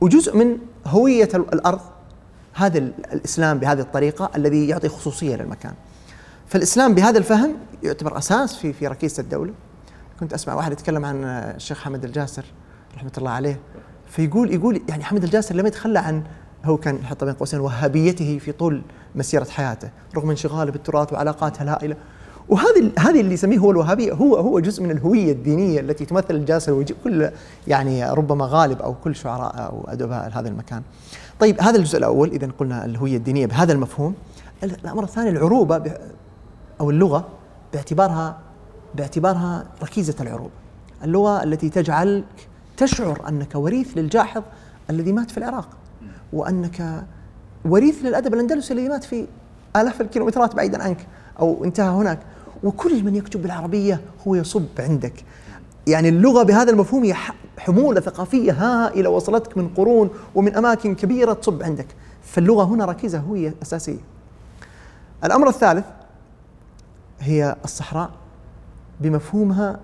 [0.00, 1.80] وجزء من هوية الأرض
[2.54, 5.74] هذا الإسلام بهذه الطريقة الذي يعطي خصوصية للمكان.
[6.48, 9.52] فالإسلام بهذا الفهم يعتبر أساس في في ركيزة الدولة
[10.20, 12.44] كنت أسمع واحد يتكلم عن الشيخ حمد الجاسر
[12.96, 13.60] رحمة الله عليه
[14.08, 16.22] فيقول يقول يعني حمد الجاسر لم يتخلى عن
[16.64, 18.82] هو كان يحط بين قوسين وهابيته في طول
[19.14, 21.96] مسيرة حياته رغم انشغاله بالتراث وعلاقاته الهائله
[22.48, 26.72] وهذه هذه اللي يسميه هو الوهابية هو هو جزء من الهوية الدينية التي تمثل الجاسر
[26.72, 27.30] وكل
[27.66, 30.82] يعني ربما غالب أو كل شعراء أو أدباء هذا المكان.
[31.40, 34.14] طيب هذا الجزء الأول اذا قلنا الهوية الدينية بهذا المفهوم.
[34.62, 35.92] الأمر الثاني العروبة
[36.80, 37.28] أو اللغة
[37.72, 38.38] باعتبارها
[38.94, 40.50] باعتبارها ركيزة العروب
[41.04, 44.42] اللغة التي تجعلك تشعر أنك وريث للجاحظ
[44.90, 45.68] الذي مات في العراق.
[46.32, 47.04] وأنك
[47.64, 49.26] وريث للأدب الأندلسي الذي مات في
[49.76, 51.06] آلاف الكيلومترات بعيدا عنك
[51.40, 52.18] أو انتهى هناك.
[52.64, 55.24] وكل من يكتب بالعربية هو يصب عندك.
[55.86, 57.14] يعني اللغة بهذا المفهوم هي
[57.58, 61.86] حمولة ثقافية هائلة وصلتك من قرون ومن أماكن كبيرة تصب عندك.
[62.22, 64.00] فاللغة هنا ركيزة هوية أساسية.
[65.24, 65.84] الأمر الثالث
[67.20, 68.10] هي الصحراء
[69.00, 69.80] بمفهومها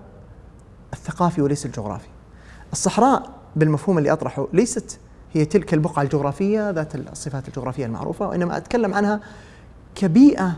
[0.93, 2.07] الثقافي وليس الجغرافي.
[2.73, 4.99] الصحراء بالمفهوم اللي أطرحه ليست
[5.33, 9.19] هي تلك البقعة الجغرافية ذات الصفات الجغرافية المعروفة وإنما أتكلم عنها
[9.95, 10.55] كبيئة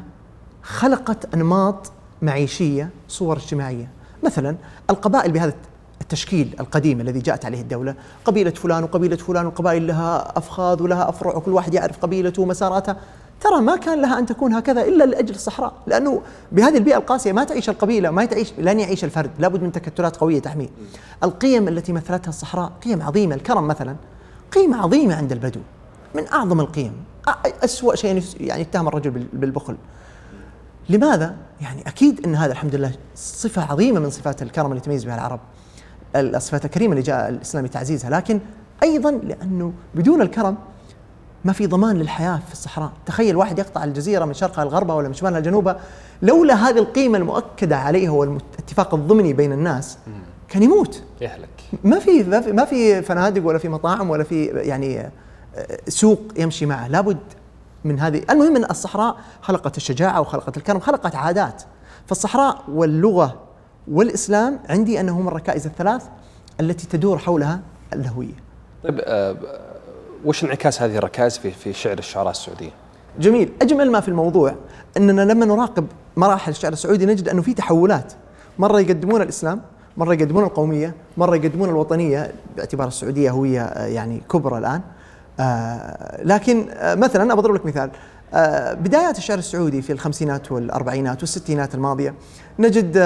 [0.64, 3.90] خلقت أنماط معيشية صور اجتماعية.
[4.24, 4.56] مثلا
[4.90, 5.54] القبائل بهذا
[6.02, 11.36] التشكيل القديم الذي جاءت عليه الدولة قبيلة فلان وقبيلة فلان والقبائل لها أفخاذ ولها أفرع
[11.36, 12.98] وكل واحد يعرف قبيلته ومساراتها.
[13.42, 17.44] ترى ما كان لها أن تكون هكذا إلا لأجل الصحراء، لأنه بهذه البيئة القاسية ما
[17.44, 20.70] تعيش القبيلة، ما تعيش لن يعيش الفرد، لابد من تكتلات قوية تحميه.
[21.24, 23.96] القيم التي مثلتها الصحراء قيم عظيمة، الكرم مثلا.
[24.52, 25.60] قيمة عظيمة عند البدو.
[26.16, 26.94] من أعظم القيم،
[27.64, 29.78] اسوء شيء يعني يتهم الرجل بالبخل.
[30.90, 35.16] لماذا؟ يعني أكيد إن هذا الحمد لله صفة عظيمة من صفات الكرم اللي تميز بها
[35.16, 35.40] العرب.
[36.16, 38.40] الصفات الكريمة اللي جاء الاسلام تعزيزها، لكن
[38.84, 40.58] أيضا لأنه بدون الكرم
[41.46, 45.14] ما في ضمان للحياة في الصحراء، تخيل واحد يقطع الجزيرة من شرقها لغربها ولا من
[45.14, 45.80] شمالها لجنوبها.
[46.22, 49.98] لولا هذه القيمة المؤكدة عليه والاتفاق الضمني بين الناس
[50.50, 51.04] كان يموت.
[51.22, 51.61] يهلك.
[51.84, 55.12] ما في ما في فنادق ولا في مطاعم ولا في يعني آه،
[55.88, 56.88] سوق يمشي معه.
[56.88, 57.18] لابد
[57.84, 58.22] من هذه.
[58.30, 61.64] المهم إن الصحراء خلقت الشجاعة وخلقت الكرم خلقت عادات.
[62.08, 63.40] فالصحراء واللغة
[63.88, 66.04] والإسلام عندي انهم الركائز الثلاث
[66.60, 67.60] التي تدور حولها
[67.94, 68.34] الهوية.
[68.84, 69.36] طيب آه
[70.26, 72.72] وش انعكاس هذه الركائز في في شعر الشعراء السعوديين؟
[73.20, 73.52] جميل.
[73.62, 74.56] أجمل ما في الموضوع
[74.98, 75.86] أننا لما نراقب
[76.18, 78.14] مراحل الشعر السعودي نجد أنه في تحولات.
[78.60, 79.62] مرة يقدمون الإسلام
[80.02, 84.82] مرة يقدمون القومية مرة يقدمون الوطنية باعتبار السعودية هوية آه، يعني كبرى الآن.
[85.40, 87.92] آه لكن آه مثلا بضرب لك مثال.
[88.84, 92.14] بدايات الشعر السعودي في الخمسينات والأربعينات والستينات الماضية
[92.60, 92.98] نجد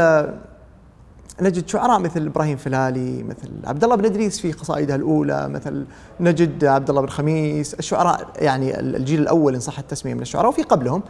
[1.42, 5.86] نجد شعراء مثل إبراهيم فلالي مثل عبد الله بن إدريس في قصائده الأولى مثل
[6.20, 7.74] نجد عبد الله بن خميس.
[7.74, 11.04] الشعراء يعني الجيل الأول إن صح التسمية من الشعراء وفي قبلهم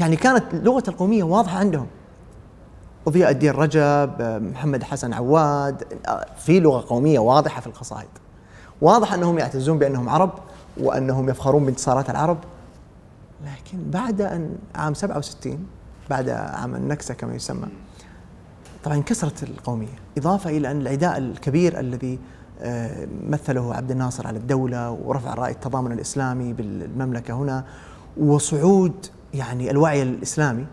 [0.00, 1.86] يعني كانت لغة القومية واضحة عندهم.
[3.08, 4.10] وضياء الدين رجب
[4.52, 5.84] محمد حسن عواد
[6.36, 8.08] في لغة قومية واضحة في القصائد.
[8.80, 10.30] واضح أنهم يعتزون بأنهم عرب
[10.80, 12.38] وأنهم يفخرون بانتصارات العرب.
[13.44, 15.66] لكن بعد أن عام 67
[16.10, 17.68] بعد عام النكسة كما يسمى
[18.84, 19.98] طبعا انكسرت القومية.
[20.18, 22.18] إضافة إلى أن العداء الكبير الذي
[22.60, 27.64] آه، مثله عبد الناصر على الدولة ورفع رأي التضامن الإسلامي بالمملكة هنا
[28.16, 30.66] وصعود يعني الوعي الإسلامي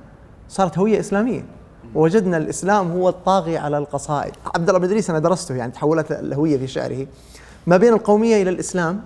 [0.49, 1.45] صارت هوية إسلامية.
[1.95, 4.33] ووجدنا الإسلام هو الطاغي على القصائد.
[4.55, 7.07] عبد الله بن إدريس أنا درسته يعني تحولت الهويه في شعره.
[7.67, 9.01] ما بين القومية إلى الإسلام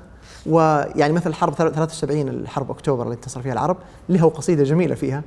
[0.46, 3.78] ويعني مثل حرب 73 الحرب أكتوبر اللي انتصر فيها العرب
[4.10, 5.24] له قصيدة جميلة فيها.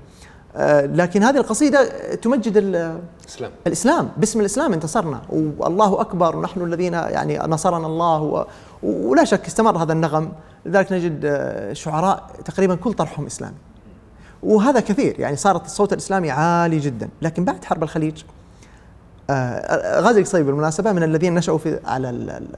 [0.57, 5.23] آه، لكن هذه القصيدة تمجد الاسلام الإسلام باسم الإسلام انتصرنا.
[5.59, 8.47] والله أكبر ونحن الذين يعني نصرنا الله
[8.83, 10.33] ولا شك استمر هذا النغم.
[10.67, 13.57] لذلك نجد آه، شعراء تقريبا كل طرحهم إسلامي.
[14.43, 17.09] وهذا كثير يعني صارت الصوت الإسلامي عالي جدا.
[17.23, 18.23] لكن بعد حرب الخليج
[19.31, 22.11] آه غازي القصيبي بالمناسبة من الذين نشأوا في على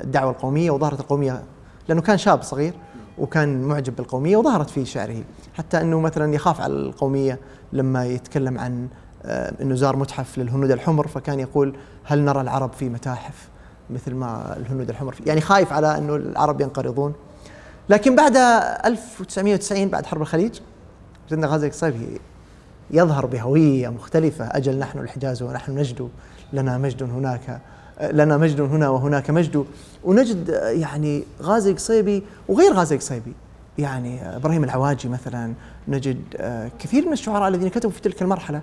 [0.04, 1.42] الدعوة القومية وظهرت القومية
[1.88, 2.74] لأنه كان شاب صغير
[3.18, 5.22] وكان معجب بالقومية وظهرت في شعره.
[5.54, 7.38] حتى إنه مثلا يخاف على القومية
[7.72, 8.88] لما يتكلم عن
[9.24, 13.48] آه إنه زار متحف للهنود الحمر فكان يقول هل نرى العرب في متاحف
[13.90, 17.12] مثل ما الهنود الحمر يعني خايف على إنه العرب ينقرضون.
[17.88, 20.60] لكن بعد 1990 بعد حرب الخليج
[21.30, 22.20] جدنا غازي القصيبي
[22.90, 24.44] يظهر بهوية مختلفة.
[24.44, 26.08] أجل نحن الحجاز ونحن نجد
[26.52, 27.60] لنا مجد هناك
[28.12, 29.64] لنا مجد هنا وهناك مجد.
[30.04, 33.32] ونجد يعني غازي القصيبي وغير غازي القصيبي
[33.78, 35.52] يعني إبراهيم العواجي مثلا
[35.88, 36.20] نجد
[36.78, 38.60] كثير من الشعراء الذين كتبوا في تلك المرحلة.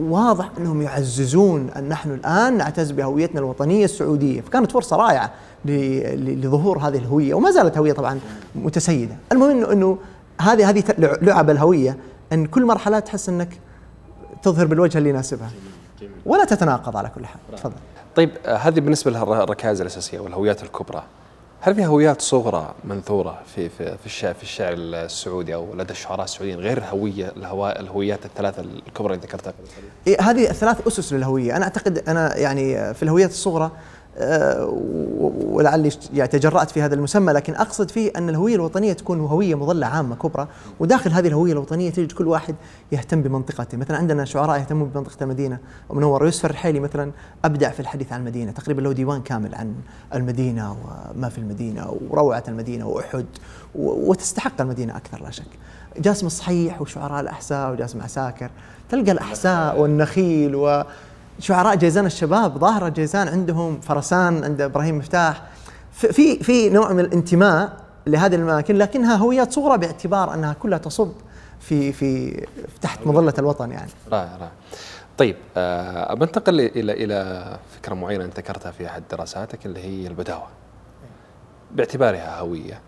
[0.00, 5.32] واضح أنهم يعززون أن نحن الآن نعتز بهويتنا الوطنية السعودية، فكانت فرصة رائعة
[5.64, 7.34] لظهور هذه الهوية.
[7.34, 8.20] وما زالت هوية طبعا
[8.54, 9.98] متسيدة، المهم إنه
[10.40, 11.96] هذه هذه لعب الهوية
[12.32, 13.48] إن كل مرحلة تحس إنك
[14.42, 15.50] تظهر بالوجه اللي يناسبها.
[16.26, 17.40] ولا تتناقض على كل حال.
[17.56, 17.74] تفضل.
[18.16, 21.02] طيب آه، هذه بالنسبة للركائز الأساسية والهويات الكبرى.
[21.60, 26.24] هل في هويات صغرى منثورة في في في الشعر في الشعر السعودي أو لدى الشعراء
[26.24, 27.32] السعوديين غير هويه
[27.80, 29.52] الهويات الثلاثة الكبرى اللي ذكرتها؟
[30.06, 31.56] إيه هذه الثلاث أسس للهوية.
[31.56, 33.70] أنا أعتقد أنا يعني في الهويات الصغرى آه،
[35.46, 39.86] ولعلي يعني تجرأت في هذا المسمى لكن أقصد فيه أن الهوية الوطنية تكون هوية مظلة
[39.86, 40.48] عامة كبرى
[40.80, 42.54] وداخل هذه الهوية الوطنية تجد كل واحد
[42.92, 43.78] يهتم بمنطقته.
[43.78, 47.12] مثلا عندنا شعراء يهتمون بمنطقة المدينة ومنور يوسف الرحيلي مثلا
[47.44, 49.74] أبدع في الحديث عن المدينة تقريبا له ديوان كامل عن
[50.14, 50.76] المدينة
[51.14, 53.26] وما في المدينة وروعة المدينة وأحد
[53.74, 55.44] وتستحق المدينة أكثر لا شك.
[55.98, 58.50] جاسم الصحيح وشعراء الأحساء وجاسم عساكر
[58.88, 60.84] تلقى الأحساء والنخيل و
[61.38, 65.42] شعراء جيزان الشباب ظاهرة جيزان عندهم فرسان عند إبراهيم مفتاح.
[65.92, 71.12] في في نوع من الانتماء لهذه الأماكن لكنها هويات صغرى باعتبار أنها كلها تصب
[71.60, 72.46] في في
[72.80, 73.90] تحت مظلة الوطن يعني.
[74.12, 74.50] رائع رائع
[75.18, 80.46] طيب أه بنتقل إلى إلى فكرة معينة أنت ذكرتها في أحد دراساتك اللي هي البداوة.
[81.72, 82.80] باعتبارها هوية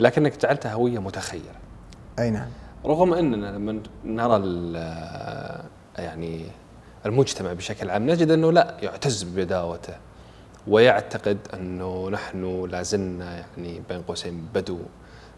[0.00, 1.54] لكنك جعلتها هوية متخيلة.
[2.18, 2.48] أي نعم.
[2.86, 4.36] رغم أننا لما نرى
[5.98, 6.46] يعني
[7.06, 9.94] المجتمع بشكل عام نجد أنه لا يعتز ببداوته
[10.68, 14.78] ويعتقد أنه نحن لازلنا يعني بين قوسين بدو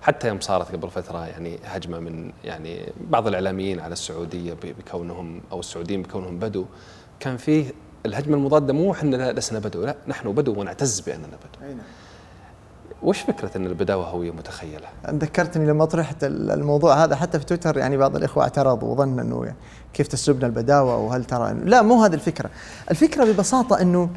[0.03, 5.61] حتى يوم صارت قبل فترة يعني هجمة من يعني بعض الإعلاميين على السعودية بكونهم أو
[5.61, 6.65] السعوديين بكونهم بدو
[7.21, 7.73] كان فيه
[8.07, 11.67] الهجمة المضادة مو إحنا لسنا بدو لا نحن بدو ونعتز بأننا بدو.
[11.75, 11.79] نعم.
[13.03, 17.97] وش فكرة أن البداوة هوية متخيلة؟ ذكرتني لما طرحت الموضوع هذا حتى في تويتر يعني
[17.97, 19.55] بعض الإخوة اعترضوا وظن أنه
[19.95, 22.51] كيف تسلبنا البداوة وهل ترى لا مو هذه الفكرة.
[22.91, 24.11] الفكرة ببساطة أنه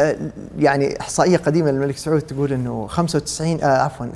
[0.00, 0.16] آه،
[0.58, 4.06] يعني إحصائية قديمة للملك سعود تقول أنه 95 آه عفوا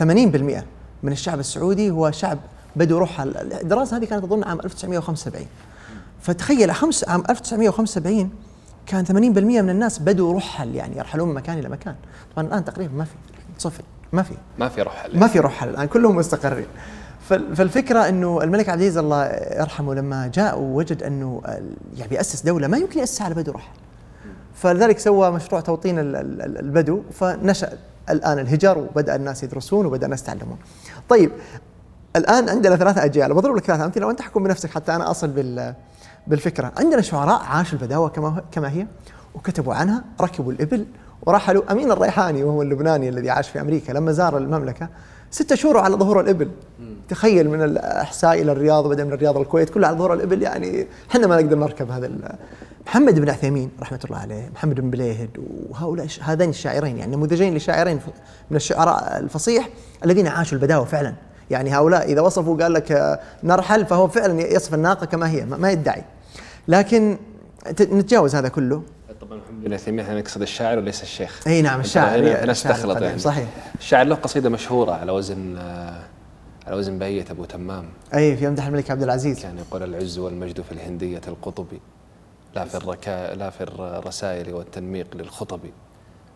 [0.00, 0.64] 80%
[1.02, 2.38] من الشعب السعودي هو شعب
[2.76, 5.46] بدو روح الدراسة هذه كانت أظن عام 1975
[6.20, 8.30] فتخيل خمس عام 1975
[8.86, 11.94] كان 80% من الناس بدو رحل يعني يرحلون من مكان إلى مكان.
[12.36, 13.14] طبعا الآن تقريبا ما في.
[13.60, 13.82] صفر.
[14.12, 14.34] ما في.
[14.58, 16.66] ما في رحل ما في رحل الآن كلهم مستقرين.
[17.28, 19.24] فالفكرة إنه الملك عبد العزيز الله
[19.60, 21.42] يرحمه لما جاء ووجد إنه
[21.96, 23.72] يعني بياسس دولة ما يمكن يأسسها على بدو رحل
[24.54, 27.78] فلذلك سوى مشروع توطين البدو فنشأ
[28.10, 30.58] الآن الهجر وبدأ الناس يدرسون وبدأ الناس يتعلمون.
[31.08, 31.32] طيب
[32.16, 33.34] الآن عندنا ثلاثة أجيال.
[33.34, 35.74] بضرب لك ثلاث أمثلة وأنت حكم بنفسك حتى أنا أصل بال
[36.26, 36.72] بالفكرة.
[36.78, 38.86] عندنا شعراء عاشوا البداوة كما كما هي
[39.34, 40.86] وكتبوا عنها ركبوا الإبل
[41.26, 43.92] ورحلوا أمين الريحاني وهو اللبناني الذي عاش في أمريكا.
[43.92, 44.88] لما زار المملكة
[45.30, 46.50] ستة شهور على ظهور الإبل.
[47.08, 50.42] تخيل من الاحساء إلى الرياض وبعدين من الرياض الكويت كلها على ظهور الإبل.
[50.42, 52.10] يعني إحنا ما نقدر نركب هذا
[52.86, 55.30] محمد بن عثيمين رحمة الله عليه محمد بن بليهد
[55.70, 56.98] وهؤلاء هذين الشاعرين.
[56.98, 58.00] يعني نموذجين لشاعرين
[58.50, 59.68] من الشعراء الفصيح
[60.04, 61.14] الذين عاشوا البداوة فعلا.
[61.50, 66.04] يعني هؤلاء إذا وصفوا قال لك نرحل فهو فعلا يصف الناقة كما هي ما يدعي.
[66.68, 67.18] لكن
[67.80, 68.82] نتجاوز هذا كله.
[69.30, 71.46] طبعا بن عثيمين إحنا نقصد الشاعر وليس الشيخ.
[71.46, 73.18] إي نعم الشاعر نستخلط يعني.
[73.18, 73.48] صحيح.
[73.78, 75.58] الشاعر له قصيدة مشهورة على وزن
[76.66, 77.84] على وزن بهية أبو تمام.
[78.14, 79.42] إي في يمدح الملك عبد العزيز.
[79.42, 81.66] كان يقول العز والمجد في الهندية القطب
[82.54, 85.60] لا في الركا لا في الرسائل والتنميق للخطب.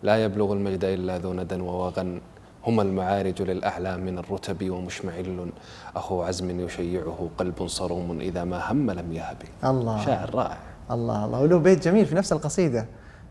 [0.03, 2.21] لا يبلغ المجد إلا ذو ندى ووغن.
[2.67, 5.51] هما المعارج للأعلى من الرتب ومشمعل.
[5.97, 9.37] أخو عزم يشيعه قلب صروم إذا ما هم لم يهب.
[9.65, 10.05] الله.
[10.05, 10.59] شاعر رائع.
[10.91, 11.41] الله الله.
[11.41, 12.87] وله بيت جميل في نفس القصيدة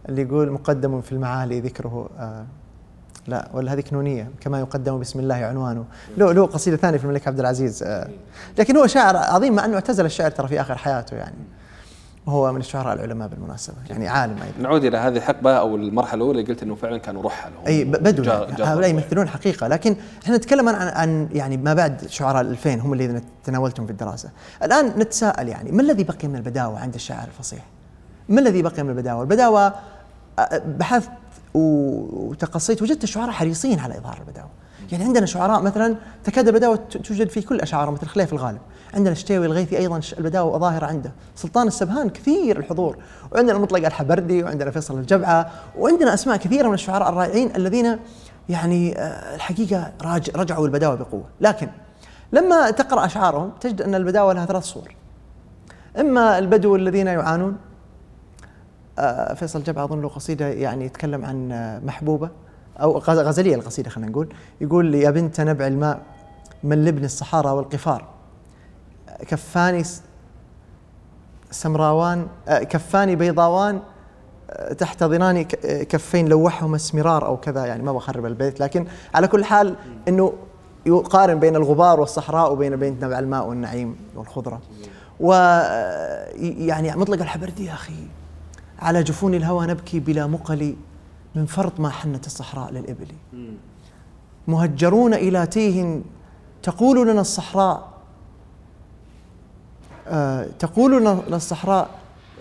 [0.10, 2.46] اللي يقول مقدم في المعالي ذكره آه
[3.28, 5.86] لا ولا هذه كنونية كما يقدم بسم الله عنوانه.
[6.18, 8.10] له له قصيدة ثانية في الملك عبد العزيز آه
[8.60, 11.36] لكن هو شاعر عظيم مع أنه اعتزل الشعر ترى في آخر حياته يعني.
[12.26, 13.76] وهو من الشعراء العلماء بالمناسبة.
[13.90, 17.52] يعني عالم أيضا نعود إلى هذه الحقبة أو المرحلة الأولى قلت أنه فعلا كانوا رحل
[17.68, 18.32] أي بدو
[18.64, 19.68] هؤلاء يمثلون حقيقة.
[19.68, 24.30] لكن إحنا نتكلم عن, عن يعني ما بعد شعراء الألفين هم الذين تناولتهم في الدراسة.
[24.64, 27.66] الآن نتساءل يعني ما الذي بقي من البداوة عند الشاعر الفصيح؟
[28.30, 29.74] ما الذي بقي من البداوة؟ البداوة
[30.66, 31.12] بحثت
[31.54, 34.50] وتقصيت وجدت الشعراء حريصين على إظهار البداوة.
[34.92, 38.60] يعني عندنا شعراء مثلا تكاد البداوة توجد في كل أشعاره مثل خليف الغالب.
[38.94, 41.12] عندنا الشتيوي الغيثي أيضا البداوة ظاهره عنده.
[41.36, 42.98] سلطان السبهان كثير الحضور.
[43.32, 48.00] وعندنا المطلق الحبردي وعندنا فيصل الجبعة وعندنا أسماء كثيرة من الشعراء الرائعين الذين
[48.50, 49.92] يعني آه، الحقيقة
[50.36, 51.24] رجعوا البداوة بقوة.
[51.42, 51.70] لكن
[52.34, 54.96] لما تقرأ أشعارهم تجد أن البداوة لها ثلاث صور.
[56.00, 57.58] إما البدو الذين يعانون
[59.00, 62.30] آه، فيصل الجبعة أظن له قصيدة يعني يتكلم عن آه، محبوبة
[62.82, 64.34] أو غزلية القصيدة خلينا نقول.
[64.62, 66.02] يقول يا بنت نبع الماء
[66.64, 68.06] من لبن الصحارى والقفار.
[69.28, 69.84] كفاني
[71.52, 73.80] سمراوان آه، كفاني بيضاوان
[74.50, 79.28] آه، تحت ظنان آه، كفين لوحهما اسمرار أو كذا يعني ما بخرب البيت لكن على
[79.28, 79.76] كل حال
[80.08, 80.34] إنه
[80.86, 84.62] يقارن بين الغبار والصحراء وبين بين نبع الماء والنعيم والخضرة.
[85.20, 88.08] ويعني مطلق الحبردي يا أخي
[88.80, 90.76] على جفون الهوى نبكي بلا مقل
[91.36, 93.08] من فرط ما حنت الصحراء للإبل.
[94.48, 96.02] مهجرون إلى تيه
[96.64, 97.93] تقول لنا الصحراء
[100.60, 101.90] تقول لنا الصحراء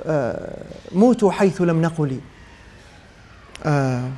[0.07, 2.20] آه، موتوا حيث لم نقل.
[3.64, 4.09] آه،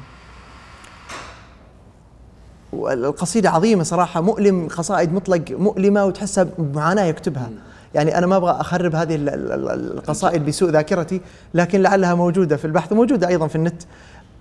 [2.74, 7.50] القصيدة عظيمة صراحة مؤلم قصائد مطلق مؤلمة وتحسها بمعاناة يكتبها.
[7.94, 11.20] يعني أنا ما أبغى أخرب هذه القصائد بسوء ذاكرتي
[11.54, 13.82] لكن لعلها موجودة في البحث وموجودة أيضا في النت.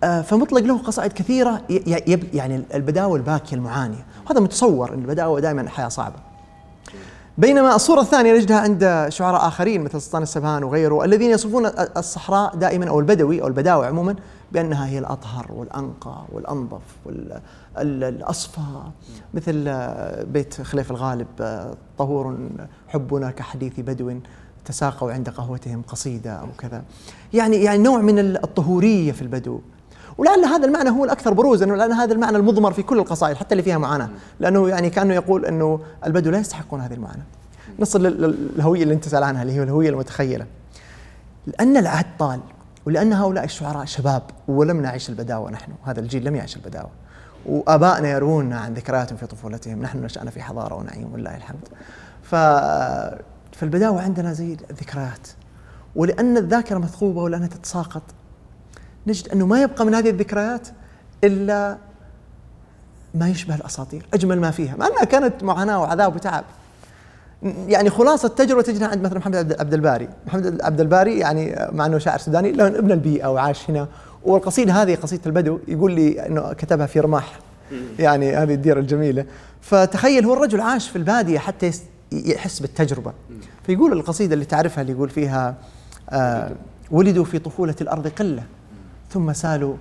[0.01, 1.61] فمطلق له قصائد كثيرة
[2.33, 4.05] يعني البداوة الباكية المعانية.
[4.25, 6.32] وهذا متصور أن البداوة دائما حياة صعبة.
[7.37, 11.65] بينما الصورة الثانية نجدها عند شعراء آخرين مثل سلطان السبهان وغيره الذين يصفون
[11.97, 14.15] الصحراء دائما أو البدوي أو البداوة عموما
[14.51, 16.81] بأنها هي الأطهر والأنقى والأنظف
[17.75, 18.61] والأصفى
[19.33, 19.77] مثل
[20.25, 21.27] بيت خليف الغالب
[21.97, 22.37] طهور
[22.87, 24.13] حبنا كحديث بدو
[24.65, 26.83] تساقوا عند قهوتهم قصيدة أو كذا.
[27.33, 29.61] يعني يعني نوع من الطهورية في البدو.
[30.17, 33.63] ولعل هذا المعنى هو الأكثر بروزا لأن هذا المعنى المضمر في كل القصائد حتى اللي
[33.63, 34.09] فيها معاناة.
[34.39, 37.25] لأنه يعني كأنه يقول إنه البدو لا يستحقون هذه المعاناة.
[37.79, 40.45] نصل للهويه اللي أنت سأل عنها اللي هي الهوية المتخيلة.
[41.47, 42.39] لأن العهد طال
[42.85, 45.71] ولأن هؤلاء الشعراء شباب ولم نعيش البداوة نحن.
[45.83, 46.89] هذا الجيل لم يعيش البداوة.
[47.45, 49.81] وآبائنا يروون عن ذكرياتهم في طفولتهم.
[49.81, 51.67] نحن نشأنا في حضارة ونعيم ولله الحمد.
[52.23, 52.35] ف
[53.55, 55.27] فالبداوة عندنا زي الذكريات.
[55.95, 58.03] ولأن الذاكرة مثقوبه ولأنها تتساقط.
[59.07, 60.67] نجد أنه ما يبقى من هذه الذكريات
[61.23, 61.77] إلا
[63.15, 66.43] ما يشبه الأساطير أجمل ما فيها مع أنها كانت معاناة وعذاب وتعب.
[67.67, 70.09] يعني خلاصة تجربة تجدها عند مثلا محمد عبد الباري.
[70.27, 73.87] محمد عبد الباري يعني مع أنه شاعر سوداني له ابن البيئة وعاش هنا.
[74.23, 77.39] والقصيدة هذه قصيدة البدو يقول لي أنه كتبها في رماح.
[77.99, 79.25] يعني هذه الديرة الجميلة.
[79.61, 81.71] فتخيل هو الرجل عاش في البادية حتى
[82.11, 83.13] يحس بالتجربة.
[83.65, 85.55] فيقول القصيدة اللي تعرفها اللي يقول فيها
[86.09, 86.51] آه
[86.91, 88.43] ولدوا في طفولة الأرض قلة.
[89.09, 89.75] ثم سالوا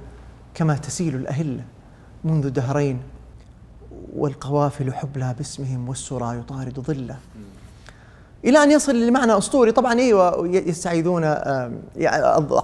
[0.54, 1.64] كما تسيل الأهلة
[2.24, 3.00] منذ دهرين
[4.16, 7.16] والقوافل حبلى باسمهم والسرى يطارد ظله.
[8.44, 9.72] إلى أن يصل لمعنى أسطوري.
[9.72, 11.24] طبعا أيوة يستعيذون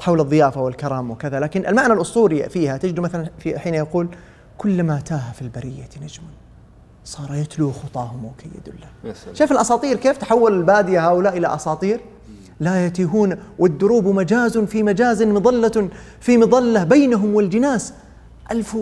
[0.01, 1.41] حول الضيافة والكرم وكذا.
[1.41, 4.09] لكن المعنى الأسطوري فيها تجد مثلا في حين يقول
[4.59, 6.23] كلما تاه في البرية نجم
[7.05, 9.15] صار يتلو خطاهم وكي يدله.
[9.33, 12.01] شايف الأساطير؟ كيف تحول البادية هؤلاء إلى أساطير؟
[12.61, 15.89] لا يتيهون والدروب مجاز في مجاز مظلة
[16.21, 17.93] في مظلة بينهم والجناس.
[18.51, 18.77] ألف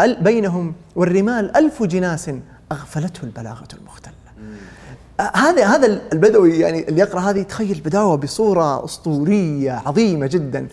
[0.00, 2.30] بينهم والرمال ألف جناس
[2.72, 4.12] أغفلته البلاغة المختلة.
[5.20, 10.68] آه، هذا هذا البدوي يعني اللي يقرأ هذه يتخيل البداوة بصورة أسطورية عظيمة جدا.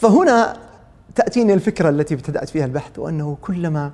[0.00, 0.56] فهنا
[1.14, 3.90] تأتيني الفكرة التي ابتدأت فيها البحث وأنه كلما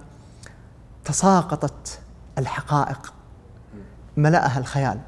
[1.05, 1.99] تساقطت
[2.39, 3.12] الحقائق
[4.16, 4.99] ملأها الخيال.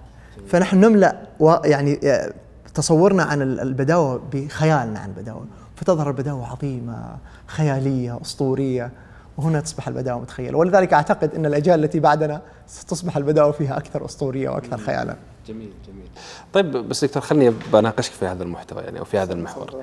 [0.49, 1.27] فنحن نملأ
[1.65, 2.33] يعني آه،
[2.77, 5.45] تصورنا عن ال- البداوة بخيالنا عن البداوة.
[5.77, 7.17] فتظهر البداوة عظيمة
[7.47, 8.91] خيالية أسطورية
[9.39, 10.59] وهنا تصبح البداوة متخيلة.
[10.59, 15.17] ولذلك أعتقد أن الأجيال التي بعدنا ستصبح البداوة فيها أكثر أسطورية وأكثر خيالا.
[15.49, 16.09] جميل جميل.
[16.53, 19.75] طيب بس دكتور خلني بناقشك في هذا المحتوى يعني أو في هذا المحور.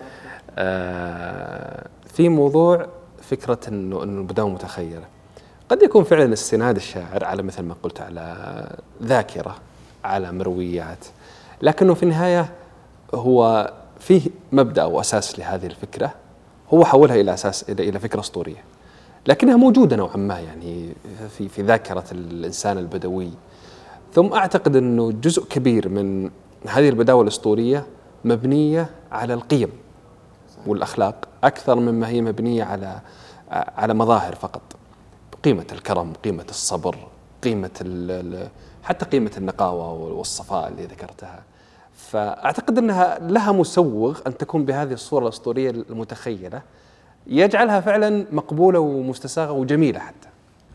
[0.58, 2.88] آه في موضوع
[3.22, 5.06] فكرة انه إنه البدايه متخيلة.
[5.70, 8.68] قد يكون فعلا استناد الشاعر على مثل ما قلت على
[9.04, 9.56] ذاكرة
[10.04, 11.06] على مرويات
[11.62, 12.50] لكنه في النهاية
[13.14, 16.14] هو فيه مبدأ أو أساس لهذه الفكرة
[16.74, 18.64] هو حولها إلى أساس إلى فكرة أسطورية.
[19.28, 20.93] لكنها موجودة نوعا ما يعني
[21.30, 23.32] في في ذاكرة الإنسان البدوي.
[24.14, 26.30] ثم أعتقد إنه جزء كبير من
[26.68, 27.86] هذه البداوة الأسطورية
[28.26, 29.70] مبنية على القيم
[30.68, 32.99] والأخلاق أكثر مما هي مبنية على
[33.51, 34.61] على مظاهر فقط.
[35.43, 36.97] قيمة الكرم قيمة الصبر
[37.43, 37.70] قيمة
[38.84, 41.43] حتى قيمة النقاوة والصفاء اللي ذكرتها.
[42.12, 46.62] فأعتقد إنها لها مسوغ أن تكون بهذه الصورة الأسطورية المتخيلة.
[47.28, 50.28] يجعلها فعلا مقبولة ومستساغة وجميلة حتى.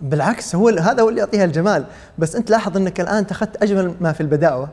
[0.02, 1.84] بالعكس هو هذا هو اللي يعطيها الجمال.
[2.18, 4.68] بس أنت لاحظ أنك الآن أخذت أجمل ما في البداوة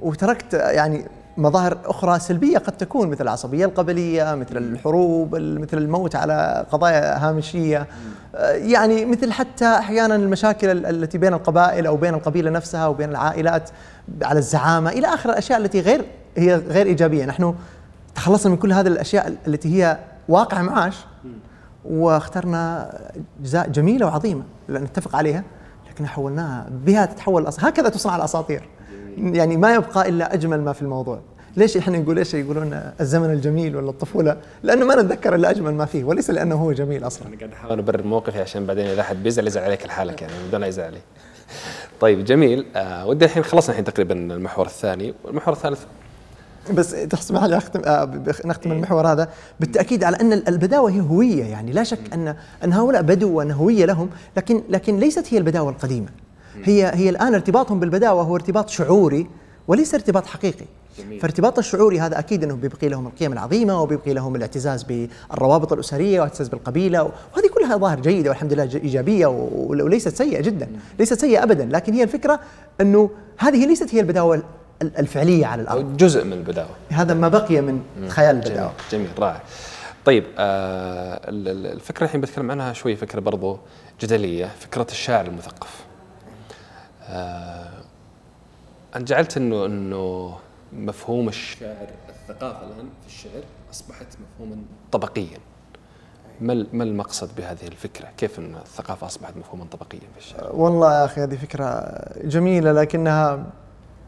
[0.00, 6.66] وتركت يعني مظاهر أخرى سلبية قد تكون مثل العصبية القبلية مثل الحروب مثل الموت على
[6.70, 7.86] قضايا هامشية.
[8.34, 13.10] آه، يعني مثل حتى أحيانا المشاكل ال- التي بين القبائل أو بين القبيلة نفسها وبين
[13.10, 13.70] العائلات.
[14.22, 16.04] على الزعامة إلى آخر الأشياء التي غير
[16.36, 17.24] هي غير إيجابية.
[17.24, 17.54] نحن
[18.14, 19.98] تخلصنا من كل هذه الأشياء التي هي
[20.28, 20.96] واقع معاش
[21.84, 22.92] واخترنا
[23.40, 25.44] أجزاء جميلة وعظيمة نتفق عليها
[25.90, 28.68] لكن حولناها بها تتحول هكذا تصنع الأساطير.
[29.18, 31.20] يعني ما يبقى إلا أجمل ما في الموضوع.
[31.56, 35.84] ليش إحنا نقول إيش يقولون الزمن الجميل ولا الطفولة؟ لأنه ما نتذكر إلا أجمل ما
[35.84, 37.28] فيه وليس لأنه هو جميل أصلا.
[37.28, 40.60] أنا قاعد أحاول أبرر موقفي عشان بعدين إذا أحد بيزعل يزعل عليك لحالك يعني بدون
[40.60, 41.00] لا يزعل علي.
[42.04, 42.66] طيب جميل.
[42.76, 45.14] آه ودي الحين خلصنا الحين تقريبا المحور الثاني.
[45.24, 45.84] والمحور الثالث؟
[46.74, 49.28] بس تسمح لي أختم آه نختم المحور هذا
[49.60, 51.44] بالتأكيد على أن البداوة هي هوية.
[51.44, 52.34] يعني لا شك أن
[52.64, 56.08] أن هؤلاء بدو وأن هوية لهم لكن لكن ليست هي البداوة القديمة.
[56.64, 59.26] هي هي الآن ارتباطهم بالبداوة هو ارتباط شعوري
[59.68, 60.64] وليس ارتباط حقيقي.
[60.98, 61.20] جميل.
[61.20, 66.48] فارتباط الشعوري هذا أكيد إنه بيبقي لهم القيم العظيمة وبيبقي لهم الاعتزاز بالروابط الأسرية والاعتزاز
[66.48, 70.68] بالقبيلة وهذه كلها ظاهر جيدة والحمد لله إيجابية وليست سيئة جدا.
[70.98, 71.64] ليست سيئة ابدا.
[71.64, 72.40] لكن هي الفكرة
[72.80, 74.34] إنه هذه ليست هي البداوة
[74.82, 75.96] ال- الفعلية على الأرض.
[75.96, 76.70] جزء من البداوة.
[76.90, 78.46] هذا ما بقي من خيال جميل.
[78.52, 78.72] البداوة.
[78.92, 79.08] جميل.
[79.18, 79.42] رائع.
[80.04, 83.58] طيب آه ال- ال- الفكرة الحين بتكلم عنها شوي فكرة برضو
[84.00, 85.84] جدلية فكرة الشاعر المثقف.
[87.08, 87.68] آه
[88.96, 90.34] انت جعلت انه إنه
[90.72, 93.42] مفهوم الشاعر الثقافة الآن في الشعر
[93.72, 94.56] أصبحت مفهوما
[94.92, 95.38] طبقيا
[96.40, 101.04] ما ما المقصد بهذه الفكرة؟ كيف إن الثقافة أصبحت مفهوما طبقيا في الشعر؟ والله يا
[101.04, 103.46] أخي هذه فكرة جميلة لكنها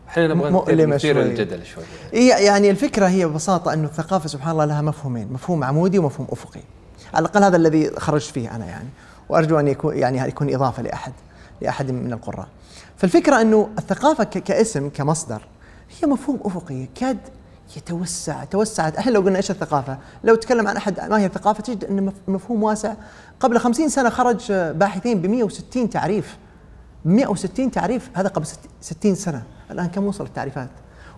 [0.09, 1.23] إحنا نبغى مؤلمة نثير شوي.
[1.23, 5.99] الجدل شوي هي يعني الفكرة هي ببساطة أنه الثقافة سبحان الله لها مفهومين مفهوم عمودي
[5.99, 6.61] ومفهوم أفقي
[7.15, 8.89] على الأقل هذا الذي خرجت فيه أنا يعني
[9.29, 11.13] وأرجو أن يكون يعني يكون إضافة لأحد
[11.61, 12.49] لأحد من القراء
[12.97, 15.43] فالفكرة أنه الثقافة ك- كاسم كمصدر
[16.03, 17.19] هي مفهوم أفقي يكاد
[17.77, 18.97] يتوسع توسعت.
[18.97, 22.15] إحنا لو قلنا إيش الثقافة؟ لو تكلم عن أحد ما هي الثقافة؟ تجد إن مف-
[22.29, 22.95] مفهوم واسع.
[23.41, 26.37] قبل خمسين سنة خرج باحثين ب 160 تعريف.
[27.05, 29.43] 160 تعريف هذا قبل ست- 60 سنة.
[29.71, 30.69] الآن كم وصل التعريفات؟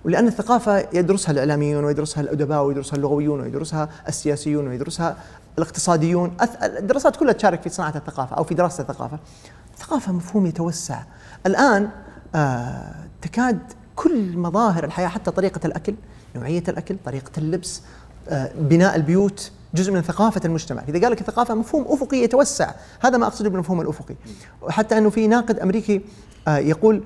[0.05, 5.17] ولأن الثقافة يدرسها الإعلاميون ويدرسها الأدباء ويدرسها اللغويون ويدرسها السياسيون ويدرسها
[5.59, 6.37] الاقتصاديون.
[6.63, 9.19] الدراسات كلها تشارك في صناعة الثقافة أو في دراسة الثقافة.
[9.75, 11.01] الثقافة مفهوم يتوسع.
[11.47, 11.89] الآن
[12.35, 13.59] آه تكاد
[13.97, 15.95] كل مظاهر الحياة حتى طريقة الأكل
[16.37, 17.83] نوعية الأكل طريقة اللبس
[18.29, 20.83] آه بناء البيوت جزء من ثقافة المجتمع.
[20.89, 22.71] إذا قال لك الثقافة مفهوم أفقي يتوسع.
[23.01, 24.15] هذا ما أقصده بالمفهوم الأفقي.
[24.63, 26.01] وحتى أنه في ناقد أمريكي
[26.49, 27.03] آه، يقول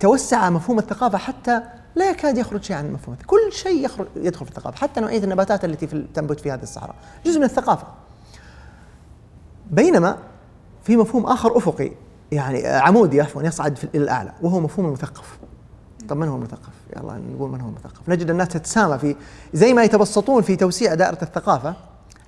[0.00, 1.60] توسع مفهوم الثقافة حتى
[1.94, 5.64] لا يكاد يخرج شيء عن مفهوم كل شيء يخرج يدخل في الثقافة حتى نوعية النباتات
[5.64, 6.94] التي في تنبت في هذه الصحراء.
[7.26, 7.86] جزء من الثقافة.
[9.70, 10.18] بينما
[10.84, 11.92] في مفهوم آخر أفقي
[12.32, 15.38] يعني آه، عمودي عفوا يصعد إلى الأعلى وهو مفهوم المثقف.
[16.08, 19.16] طب من هو المثقف؟ يلا نقول من هو المثقف، نجد الناس تتسامى في
[19.54, 21.74] زي ما يتبسطون في توسيع دائرة الثقافة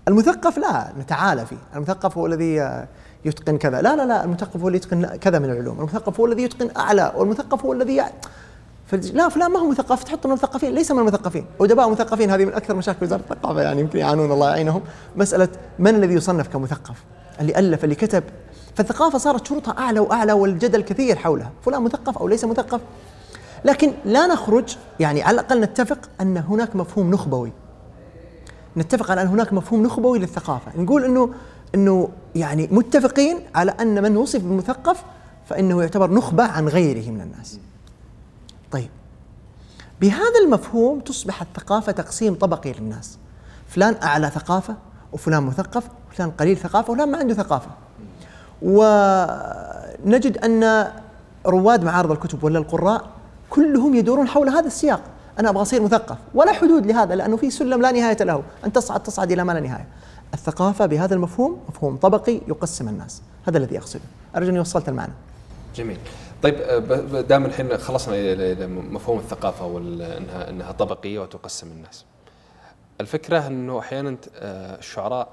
[0.08, 2.86] المثقف لا نتعالى فيه، المثقف هو الذي
[3.24, 3.82] يتقن كذا.
[3.82, 5.78] لا لا لا المثقف هو اللي يتقن كذا من العلوم.
[5.78, 8.10] المثقف هو الذي يتقن أعلى والمثقف هو الذي يع...
[9.12, 10.04] لا فلان ما هو مثقف.
[10.04, 11.44] تحط من المثقفين ليس من المثقفين.
[11.60, 14.82] أدباء مثقفين هذه من أكثر مشاكل وزارة الثقافة يعني يمكن يعانون الله يعينهم.
[15.16, 15.48] مسألة
[15.78, 17.04] من الذي يصنف كمثقف؟
[17.40, 18.24] اللي ألف اللي كتب
[18.74, 21.52] فالثقافة صارت شروطها أعلى وأعلى والجدل كثير حولها.
[21.64, 22.80] فلان مثقف أو ليس مثقف.
[23.64, 27.52] لكن لا نخرج يعني على الأقل نتفق أن هناك مفهوم نخبوي.
[28.76, 30.80] نتفق على أن هناك مفهوم نخبوي للثقافة.
[30.80, 31.34] نقول إنه
[31.74, 35.02] إنه يعني متفقين على أن من وصف بالمثقف
[35.48, 37.58] فإنه يعتبر نخبة عن غيره من الناس.
[38.70, 38.88] طيب.
[40.00, 43.18] بهذا المفهوم تصبح الثقافه تقسيم طبقي للناس.
[43.68, 44.76] فلان أعلى ثقافة
[45.12, 47.70] وفلان مثقف وفلان قليل ثقافة وفلان ما عنده ثقافة.
[48.62, 50.92] ونجد أن
[51.46, 53.04] رواد معارض الكتب ولا القراء
[53.50, 55.02] كلهم يدورون حول هذا السياق.
[55.38, 56.16] أنا أبغى أصير مثقف.
[56.34, 58.42] ولا حدود لهذا لأنه في سلم لا نهاية له.
[58.66, 59.86] ان تصعد تصعد إلى ما لا نهاية.
[60.34, 63.22] الثقافة بهذا المفهوم مفهوم طبقي يقسم الناس.
[63.48, 64.02] هذا الذي أقصده.
[64.36, 65.12] أرجو اني وصلت المعنى.
[65.76, 65.98] جميل.
[66.42, 66.56] طيب
[67.28, 72.04] دام الحين خلصنا إلى مفهوم الثقافة وانها إنها طبقية وتقسم الناس.
[73.00, 75.28] الفكرة أنه أحيانا آه، الشعراء